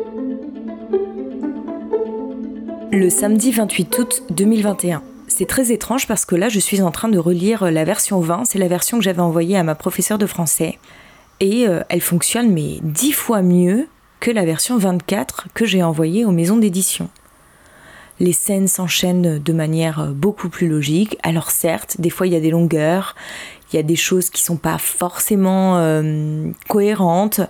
Le 2.91 3.11
samedi 3.11 3.53
28 3.53 3.99
août 3.99 4.23
2021 4.31 5.03
c'est 5.39 5.47
très 5.47 5.71
étrange 5.71 6.09
parce 6.09 6.25
que 6.25 6.35
là, 6.35 6.49
je 6.49 6.59
suis 6.59 6.83
en 6.83 6.91
train 6.91 7.09
de 7.09 7.19
relire 7.19 7.71
la 7.71 7.85
version 7.85 8.19
20. 8.19 8.45
C'est 8.45 8.59
la 8.59 8.67
version 8.67 8.99
que 8.99 9.05
j'avais 9.05 9.21
envoyée 9.21 9.57
à 9.57 9.63
ma 9.63 9.77
professeure 9.77 10.19
de 10.19 10.27
français. 10.27 10.81
Et 11.39 11.69
euh, 11.69 11.83
elle 11.89 12.01
fonctionne, 12.01 12.51
mais 12.51 12.79
dix 12.83 13.13
fois 13.13 13.43
mieux 13.43 13.87
que 14.19 14.33
la 14.33 14.45
version 14.45 14.79
24 14.79 15.47
que 15.55 15.65
j'ai 15.65 15.85
envoyée 15.85 16.25
aux 16.25 16.33
maisons 16.33 16.57
d'édition. 16.57 17.09
Les 18.20 18.33
scènes 18.33 18.68
s'enchaînent 18.68 19.38
de 19.38 19.52
manière 19.52 20.09
beaucoup 20.14 20.48
plus 20.48 20.68
logique. 20.68 21.16
Alors 21.22 21.50
certes, 21.50 22.00
des 22.00 22.11
fois 22.11 22.26
il 22.26 22.33
y 22.33 22.37
a 22.37 22.40
des 22.40 22.50
longueurs, 22.50 23.14
il 23.72 23.76
y 23.76 23.78
a 23.78 23.83
des 23.83 23.96
choses 23.96 24.31
qui 24.31 24.42
sont 24.42 24.57
pas 24.57 24.78
forcément 24.78 25.78
euh, 25.78 26.50
cohérentes, 26.68 27.40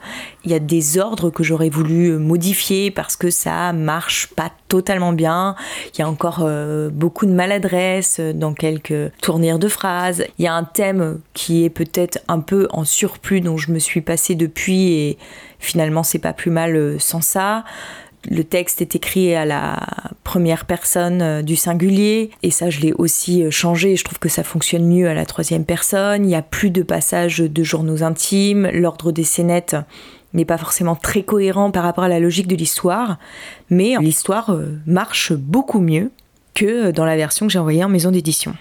il 0.45 0.51
y 0.51 0.55
a 0.55 0.59
des 0.59 0.99
ordres 0.99 1.31
que 1.31 1.45
j'aurais 1.45 1.69
voulu 1.69 2.13
modifier 2.13 2.91
parce 2.91 3.17
que 3.17 3.31
ça 3.31 3.73
marche 3.73 4.29
pas 4.35 4.51
totalement 4.67 5.13
bien, 5.13 5.55
il 5.95 6.01
y 6.01 6.03
a 6.03 6.09
encore 6.09 6.41
euh, 6.43 6.91
beaucoup 6.91 7.25
de 7.25 7.33
maladresse 7.33 8.19
dans 8.21 8.53
quelques 8.53 9.13
tournures 9.23 9.61
de 9.61 9.69
phrases, 9.69 10.25
il 10.39 10.45
y 10.45 10.49
a 10.49 10.55
un 10.55 10.65
thème 10.65 11.21
qui 11.35 11.65
est 11.65 11.71
peut-être 11.71 12.19
un 12.27 12.41
peu 12.41 12.67
en 12.73 12.85
surplus 12.85 13.41
dont 13.41 13.57
je 13.57 13.71
me 13.71 13.79
suis 13.79 14.01
passée 14.01 14.35
depuis 14.35 14.93
et 14.93 15.19
finalement 15.61 16.03
c'est 16.03 16.19
pas 16.19 16.33
plus 16.33 16.51
mal 16.51 16.75
euh, 16.77 16.99
sans 16.99 17.21
ça 17.21 17.65
le 18.25 18.45
texte 18.45 18.83
est 18.83 18.95
écrit 18.95 19.35
à 19.35 19.45
la 19.45 19.81
première 20.25 20.65
personne 20.65 21.23
euh, 21.23 21.43
du 21.43 21.57
singulier. 21.57 22.31
Et 22.43 22.51
ça 22.51 22.71
je 22.71 22.81
l'ai 22.81 22.93
aussi 22.93 23.45
euh, 23.45 23.51
changé. 23.51 23.97
Je 23.97 24.05
trouve 24.05 24.19
que 24.19 24.29
ça 24.29 24.43
fonctionne 24.43 24.87
mieux 24.87 25.09
à 25.09 25.15
la 25.15 25.27
troisième 25.27 25.65
personne. 25.65 26.25
Il 26.25 26.29
n'y 26.29 26.35
a 26.35 26.43
plus 26.43 26.71
de 26.71 26.83
passages 26.83 27.39
de 27.39 27.63
journaux 27.63 28.03
intimes. 28.03 28.69
L'ordre 28.73 29.13
des 29.13 29.25
scénettes 29.25 29.77
n'est 30.35 30.45
pas 30.45 30.59
forcément 30.59 30.95
très 30.95 31.23
cohérent 31.23 31.71
par 31.71 31.85
rapport 31.85 32.05
à 32.05 32.09
la 32.09 32.21
logique 32.21 32.49
de 32.49 32.57
l'histoire. 32.57 33.19
Mais 33.71 33.95
l'histoire 34.01 34.51
euh, 34.51 34.79
marche 34.87 35.33
beaucoup 35.33 35.81
mieux 35.81 36.11
que 36.55 36.91
dans 36.91 37.05
la 37.05 37.17
version 37.17 37.47
que 37.47 37.53
j'ai 37.53 37.59
envoyée 37.59 37.85
en 37.85 37.89
maison 37.89 38.11
d'édition. 38.11 38.55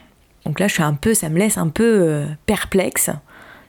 Donc 0.45 0.59
là 0.59 0.67
je 0.67 0.73
suis 0.73 0.83
un 0.83 0.93
peu 0.93 1.13
ça 1.13 1.29
me 1.29 1.39
laisse 1.39 1.57
un 1.57 1.67
peu 1.67 2.23
perplexe 2.45 3.09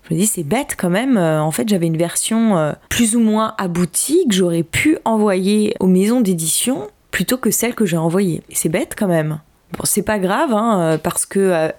je 0.08 0.14
me 0.14 0.18
dis 0.18 0.26
c'est 0.26 0.42
bête 0.42 0.74
quand 0.76 0.90
même. 0.90 1.16
Euh, 1.16 1.42
en 1.42 1.50
fait, 1.50 1.68
j'avais 1.68 1.86
une 1.86 1.96
version 1.96 2.56
euh, 2.56 2.72
plus 2.88 3.16
ou 3.16 3.20
moins 3.20 3.54
aboutie 3.58 4.26
que 4.28 4.34
j'aurais 4.34 4.62
pu 4.62 4.98
envoyer 5.04 5.74
aux 5.80 5.86
maisons 5.86 6.20
d'édition 6.20 6.88
plutôt 7.10 7.36
que 7.36 7.50
celle 7.50 7.74
que 7.74 7.84
j'ai 7.84 7.96
envoyée. 7.96 8.42
C'est 8.50 8.68
bête 8.68 8.94
quand 8.96 9.08
même. 9.08 9.40
Bon, 9.72 9.84
c'est 9.84 10.02
pas 10.02 10.18
grave 10.18 10.52
hein, 10.52 10.80
euh, 10.80 10.98
parce 10.98 11.26
que 11.26 11.70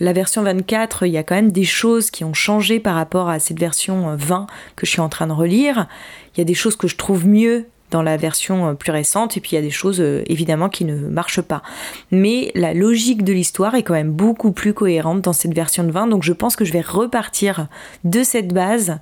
la 0.00 0.12
version 0.12 0.42
24, 0.42 1.06
il 1.06 1.12
y 1.12 1.18
a 1.18 1.22
quand 1.22 1.36
même 1.36 1.52
des 1.52 1.64
choses 1.64 2.10
qui 2.10 2.24
ont 2.24 2.34
changé 2.34 2.80
par 2.80 2.96
rapport 2.96 3.28
à 3.28 3.38
cette 3.38 3.60
version 3.60 4.16
20 4.16 4.46
que 4.74 4.86
je 4.86 4.90
suis 4.90 5.00
en 5.00 5.08
train 5.08 5.28
de 5.28 5.32
relire. 5.32 5.86
Il 6.34 6.38
y 6.38 6.40
a 6.40 6.44
des 6.44 6.54
choses 6.54 6.76
que 6.76 6.88
je 6.88 6.96
trouve 6.96 7.26
mieux 7.28 7.66
dans 7.90 8.02
la 8.02 8.16
version 8.16 8.68
euh, 8.68 8.74
plus 8.74 8.92
récente, 8.92 9.36
et 9.36 9.40
puis 9.40 9.50
il 9.52 9.54
y 9.56 9.58
a 9.58 9.62
des 9.62 9.70
choses 9.70 10.00
euh, 10.00 10.22
évidemment 10.26 10.68
qui 10.68 10.84
ne 10.84 10.96
marchent 10.96 11.42
pas. 11.42 11.62
Mais 12.10 12.50
la 12.54 12.74
logique 12.74 13.24
de 13.24 13.32
l'histoire 13.32 13.74
est 13.74 13.82
quand 13.82 13.94
même 13.94 14.12
beaucoup 14.12 14.52
plus 14.52 14.74
cohérente 14.74 15.22
dans 15.22 15.32
cette 15.32 15.54
version 15.54 15.84
de 15.84 15.90
20, 15.90 16.08
donc 16.08 16.22
je 16.22 16.32
pense 16.32 16.56
que 16.56 16.64
je 16.64 16.72
vais 16.72 16.80
repartir 16.80 17.68
de 18.04 18.22
cette 18.22 18.52
base 18.52 18.98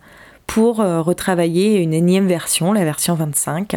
pour 0.46 0.80
euh, 0.80 1.02
retravailler 1.02 1.82
une 1.82 1.92
énième 1.92 2.26
version, 2.26 2.72
la 2.72 2.84
version 2.84 3.14
25. 3.14 3.76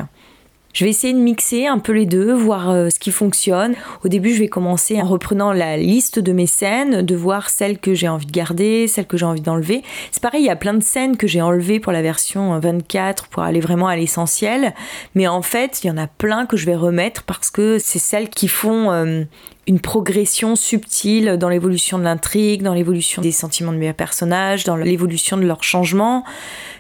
Je 0.74 0.84
vais 0.86 0.92
essayer 0.92 1.14
de 1.14 1.20
mixer 1.20 1.66
un 1.66 1.80
peu 1.80 1.94
les 1.94 2.06
deux, 2.06 2.32
voir 2.32 2.70
euh, 2.70 2.90
ce 2.90 3.00
qui 3.00 3.12
fonctionne. 3.12 3.74
Au 4.06 4.08
début, 4.08 4.34
je 4.34 4.40
vais 4.40 4.48
commencer 4.48 5.02
en 5.02 5.08
reprenant 5.08 5.52
la 5.52 5.78
liste 5.78 6.20
de 6.20 6.32
mes 6.32 6.46
scènes, 6.46 7.02
de 7.02 7.16
voir 7.16 7.50
celles 7.50 7.80
que 7.80 7.96
j'ai 7.96 8.08
envie 8.08 8.28
de 8.28 8.32
garder, 8.32 8.88
celles 8.88 9.08
que 9.08 9.18
j'ai 9.18 9.26
envie 9.26 9.42
d'enlever. 9.42 9.84
C'est 10.12 10.22
pareil, 10.22 10.44
il 10.44 10.46
y 10.48 10.52
a 10.52 10.56
plein 10.56 10.76
de 10.76 10.84
scènes 10.84 11.18
que 11.18 11.28
j'ai 11.28 11.42
enlevées 11.42 11.80
pour 11.80 11.92
la 11.92 12.02
version 12.02 12.58
24 12.60 13.28
pour 13.28 13.44
aller 13.44 13.60
vraiment 13.60 13.88
à 13.88 13.96
l'essentiel. 13.96 14.74
Mais 15.16 15.28
en 15.28 15.42
fait, 15.42 15.84
il 15.84 15.88
y 15.88 15.92
en 15.92 15.98
a 15.98 16.08
plein 16.08 16.46
que 16.46 16.56
je 16.56 16.66
vais 16.66 16.76
remettre 16.76 17.24
parce 17.24 17.50
que 17.50 17.80
c'est 17.80 18.00
celles 18.00 18.30
qui 18.30 18.48
font 18.48 18.92
euh, 18.92 19.24
une 19.70 19.80
progression 19.80 20.56
subtile 20.56 21.38
dans 21.38 21.48
l'évolution 21.48 22.00
de 22.00 22.04
l'intrigue, 22.04 22.64
dans 22.64 22.74
l'évolution 22.74 23.22
des 23.22 23.32
sentiments 23.32 23.72
de 23.72 23.78
mes 23.78 23.94
personnages, 23.94 24.64
dans 24.64 24.76
l'évolution 24.76 25.38
de 25.38 25.44
leur 25.44 25.64
changement. 25.64 26.24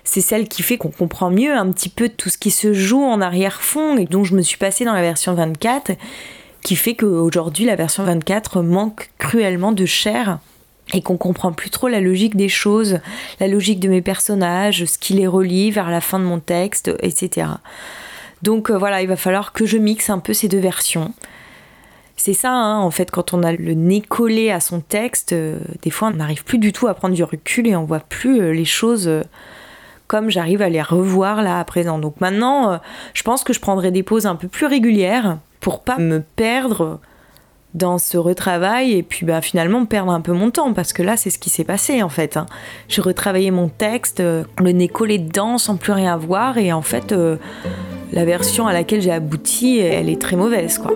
C'est 0.03 0.21
celle 0.21 0.47
qui 0.47 0.63
fait 0.63 0.79
qu'on 0.79 0.89
comprend 0.89 1.29
mieux 1.29 1.53
un 1.53 1.71
petit 1.71 1.89
peu 1.89 2.09
tout 2.09 2.29
ce 2.29 2.39
qui 2.39 2.49
se 2.49 2.73
joue 2.73 3.03
en 3.03 3.21
arrière-fond 3.21 3.97
et 3.97 4.05
dont 4.05 4.23
je 4.23 4.33
me 4.33 4.41
suis 4.41 4.57
passée 4.57 4.85
dans 4.85 4.95
la 4.95 5.03
version 5.03 5.35
24, 5.35 5.91
qui 6.63 6.75
fait 6.75 6.95
qu'aujourd'hui 6.95 7.65
la 7.65 7.75
version 7.75 8.03
24 8.05 8.63
manque 8.63 9.11
cruellement 9.19 9.71
de 9.71 9.85
chair 9.85 10.39
et 10.91 11.03
qu'on 11.03 11.17
comprend 11.17 11.51
plus 11.51 11.69
trop 11.69 11.89
la 11.89 11.99
logique 11.99 12.35
des 12.35 12.49
choses, 12.49 13.01
la 13.39 13.47
logique 13.47 13.79
de 13.79 13.87
mes 13.87 14.01
personnages, 14.01 14.85
ce 14.85 14.97
qui 14.97 15.13
les 15.13 15.27
relie 15.27 15.69
vers 15.69 15.91
la 15.91 16.01
fin 16.01 16.17
de 16.17 16.25
mon 16.25 16.39
texte, 16.39 16.91
etc. 17.03 17.49
Donc 18.41 18.71
euh, 18.71 18.77
voilà, 18.79 19.03
il 19.03 19.07
va 19.07 19.15
falloir 19.15 19.53
que 19.53 19.67
je 19.67 19.77
mixe 19.77 20.09
un 20.09 20.17
peu 20.17 20.33
ces 20.33 20.47
deux 20.47 20.57
versions. 20.57 21.13
C'est 22.19 22.33
ça, 22.33 22.51
hein, 22.51 22.79
en 22.79 22.91
fait, 22.91 23.11
quand 23.11 23.33
on 23.33 23.43
a 23.43 23.53
le 23.53 23.73
nez 23.73 24.01
collé 24.01 24.51
à 24.51 24.59
son 24.59 24.81
texte, 24.81 25.31
euh, 25.31 25.57
des 25.83 25.89
fois 25.89 26.09
on 26.09 26.17
n'arrive 26.17 26.43
plus 26.43 26.57
du 26.57 26.73
tout 26.73 26.87
à 26.87 26.93
prendre 26.93 27.15
du 27.15 27.23
recul 27.23 27.65
et 27.65 27.77
on 27.77 27.85
voit 27.85 28.01
plus 28.01 28.41
euh, 28.41 28.51
les 28.51 28.65
choses 28.65 29.07
euh, 29.07 29.23
comme 30.07 30.29
j'arrive 30.29 30.61
à 30.61 30.67
les 30.67 30.81
revoir 30.81 31.41
là 31.41 31.59
à 31.59 31.63
présent. 31.63 31.97
Donc 31.97 32.19
maintenant, 32.19 32.81
je 33.13 33.23
pense 33.23 33.45
que 33.45 33.53
je 33.53 33.61
prendrai 33.61 33.91
des 33.91 34.03
pauses 34.03 34.25
un 34.25 34.35
peu 34.35 34.49
plus 34.49 34.65
régulières 34.65 35.37
pour 35.61 35.81
pas 35.81 35.97
me 35.97 36.19
perdre 36.19 36.99
dans 37.73 37.99
ce 37.99 38.17
retravail 38.17 38.97
et 38.97 39.03
puis 39.03 39.25
bah, 39.25 39.39
finalement 39.39 39.85
perdre 39.85 40.11
un 40.11 40.19
peu 40.19 40.33
mon 40.33 40.49
temps 40.49 40.73
parce 40.73 40.91
que 40.93 41.03
là 41.03 41.15
c'est 41.15 41.29
ce 41.29 41.39
qui 41.39 41.49
s'est 41.49 41.63
passé 41.63 42.03
en 42.03 42.09
fait. 42.09 42.35
Hein. 42.35 42.47
J'ai 42.89 43.01
retravaillé 43.01 43.51
mon 43.51 43.69
texte, 43.69 44.19
le 44.19 44.71
nez 44.71 44.89
collé 44.89 45.19
dedans 45.19 45.57
sans 45.57 45.77
plus 45.77 45.93
rien 45.93 46.17
voir 46.17 46.57
et 46.57 46.73
en 46.73 46.81
fait 46.81 47.13
la 48.11 48.25
version 48.25 48.67
à 48.67 48.73
laquelle 48.73 49.01
j'ai 49.01 49.11
abouti 49.11 49.77
elle 49.77 50.09
est 50.09 50.19
très 50.19 50.35
mauvaise 50.35 50.79
quoi. 50.79 50.91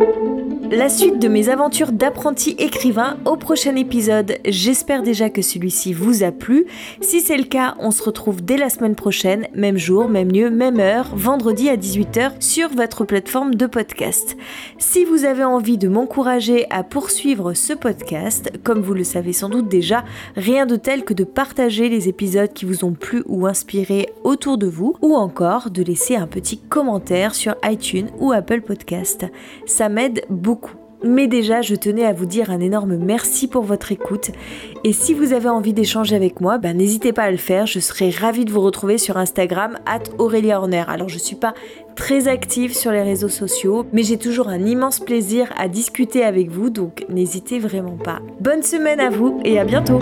thank 0.00 0.14
you. 0.16 0.29
La 0.70 0.88
suite 0.88 1.18
de 1.18 1.26
mes 1.26 1.48
aventures 1.48 1.90
d'apprenti 1.90 2.54
écrivain 2.58 3.16
au 3.24 3.34
prochain 3.36 3.74
épisode. 3.74 4.38
J'espère 4.46 5.02
déjà 5.02 5.28
que 5.28 5.42
celui-ci 5.42 5.92
vous 5.92 6.22
a 6.22 6.30
plu. 6.30 6.64
Si 7.00 7.20
c'est 7.20 7.36
le 7.36 7.44
cas, 7.44 7.74
on 7.80 7.90
se 7.90 8.04
retrouve 8.04 8.44
dès 8.44 8.56
la 8.56 8.70
semaine 8.70 8.94
prochaine, 8.94 9.48
même 9.52 9.78
jour, 9.78 10.08
même 10.08 10.30
lieu, 10.30 10.48
même 10.48 10.78
heure, 10.78 11.10
vendredi 11.16 11.68
à 11.68 11.76
18h 11.76 12.34
sur 12.38 12.68
votre 12.68 13.04
plateforme 13.04 13.56
de 13.56 13.66
podcast. 13.66 14.36
Si 14.78 15.04
vous 15.04 15.24
avez 15.24 15.42
envie 15.42 15.76
de 15.76 15.88
m'encourager 15.88 16.66
à 16.70 16.84
poursuivre 16.84 17.52
ce 17.54 17.72
podcast, 17.72 18.52
comme 18.62 18.80
vous 18.80 18.94
le 18.94 19.04
savez 19.04 19.32
sans 19.32 19.48
doute 19.48 19.68
déjà, 19.68 20.04
rien 20.36 20.66
de 20.66 20.76
tel 20.76 21.04
que 21.04 21.14
de 21.14 21.24
partager 21.24 21.88
les 21.88 22.08
épisodes 22.08 22.52
qui 22.52 22.64
vous 22.64 22.84
ont 22.84 22.92
plu 22.92 23.24
ou 23.26 23.46
inspiré 23.48 24.08
autour 24.22 24.56
de 24.56 24.68
vous, 24.68 24.94
ou 25.02 25.16
encore 25.16 25.70
de 25.70 25.82
laisser 25.82 26.14
un 26.14 26.28
petit 26.28 26.58
commentaire 26.58 27.34
sur 27.34 27.56
iTunes 27.64 28.10
ou 28.20 28.30
Apple 28.30 28.60
Podcast. 28.60 29.26
Ça 29.66 29.88
m'aide 29.88 30.24
beaucoup. 30.30 30.59
Mais 31.02 31.26
déjà, 31.26 31.62
je 31.62 31.74
tenais 31.74 32.04
à 32.04 32.12
vous 32.12 32.26
dire 32.26 32.50
un 32.50 32.60
énorme 32.60 32.96
merci 32.96 33.48
pour 33.48 33.62
votre 33.62 33.92
écoute. 33.92 34.30
Et 34.84 34.92
si 34.92 35.14
vous 35.14 35.32
avez 35.32 35.48
envie 35.48 35.72
d'échanger 35.72 36.14
avec 36.14 36.40
moi, 36.40 36.58
ben, 36.58 36.76
n'hésitez 36.76 37.12
pas 37.12 37.22
à 37.24 37.30
le 37.30 37.36
faire. 37.36 37.66
Je 37.66 37.80
serai 37.80 38.10
ravie 38.10 38.44
de 38.44 38.52
vous 38.52 38.60
retrouver 38.60 38.98
sur 38.98 39.16
Instagram, 39.16 39.78
at 39.86 40.02
Aurélia 40.18 40.58
Horner. 40.58 40.84
Alors, 40.88 41.08
je 41.08 41.18
suis 41.18 41.36
pas 41.36 41.54
très 41.96 42.28
active 42.28 42.74
sur 42.74 42.92
les 42.92 43.02
réseaux 43.02 43.28
sociaux, 43.28 43.86
mais 43.92 44.02
j'ai 44.02 44.18
toujours 44.18 44.48
un 44.48 44.64
immense 44.64 45.00
plaisir 45.00 45.52
à 45.56 45.68
discuter 45.68 46.24
avec 46.24 46.50
vous, 46.50 46.70
donc 46.70 47.04
n'hésitez 47.08 47.58
vraiment 47.58 47.96
pas. 47.96 48.20
Bonne 48.40 48.62
semaine 48.62 49.00
à 49.00 49.10
vous 49.10 49.40
et 49.44 49.58
à 49.58 49.64
bientôt! 49.64 50.00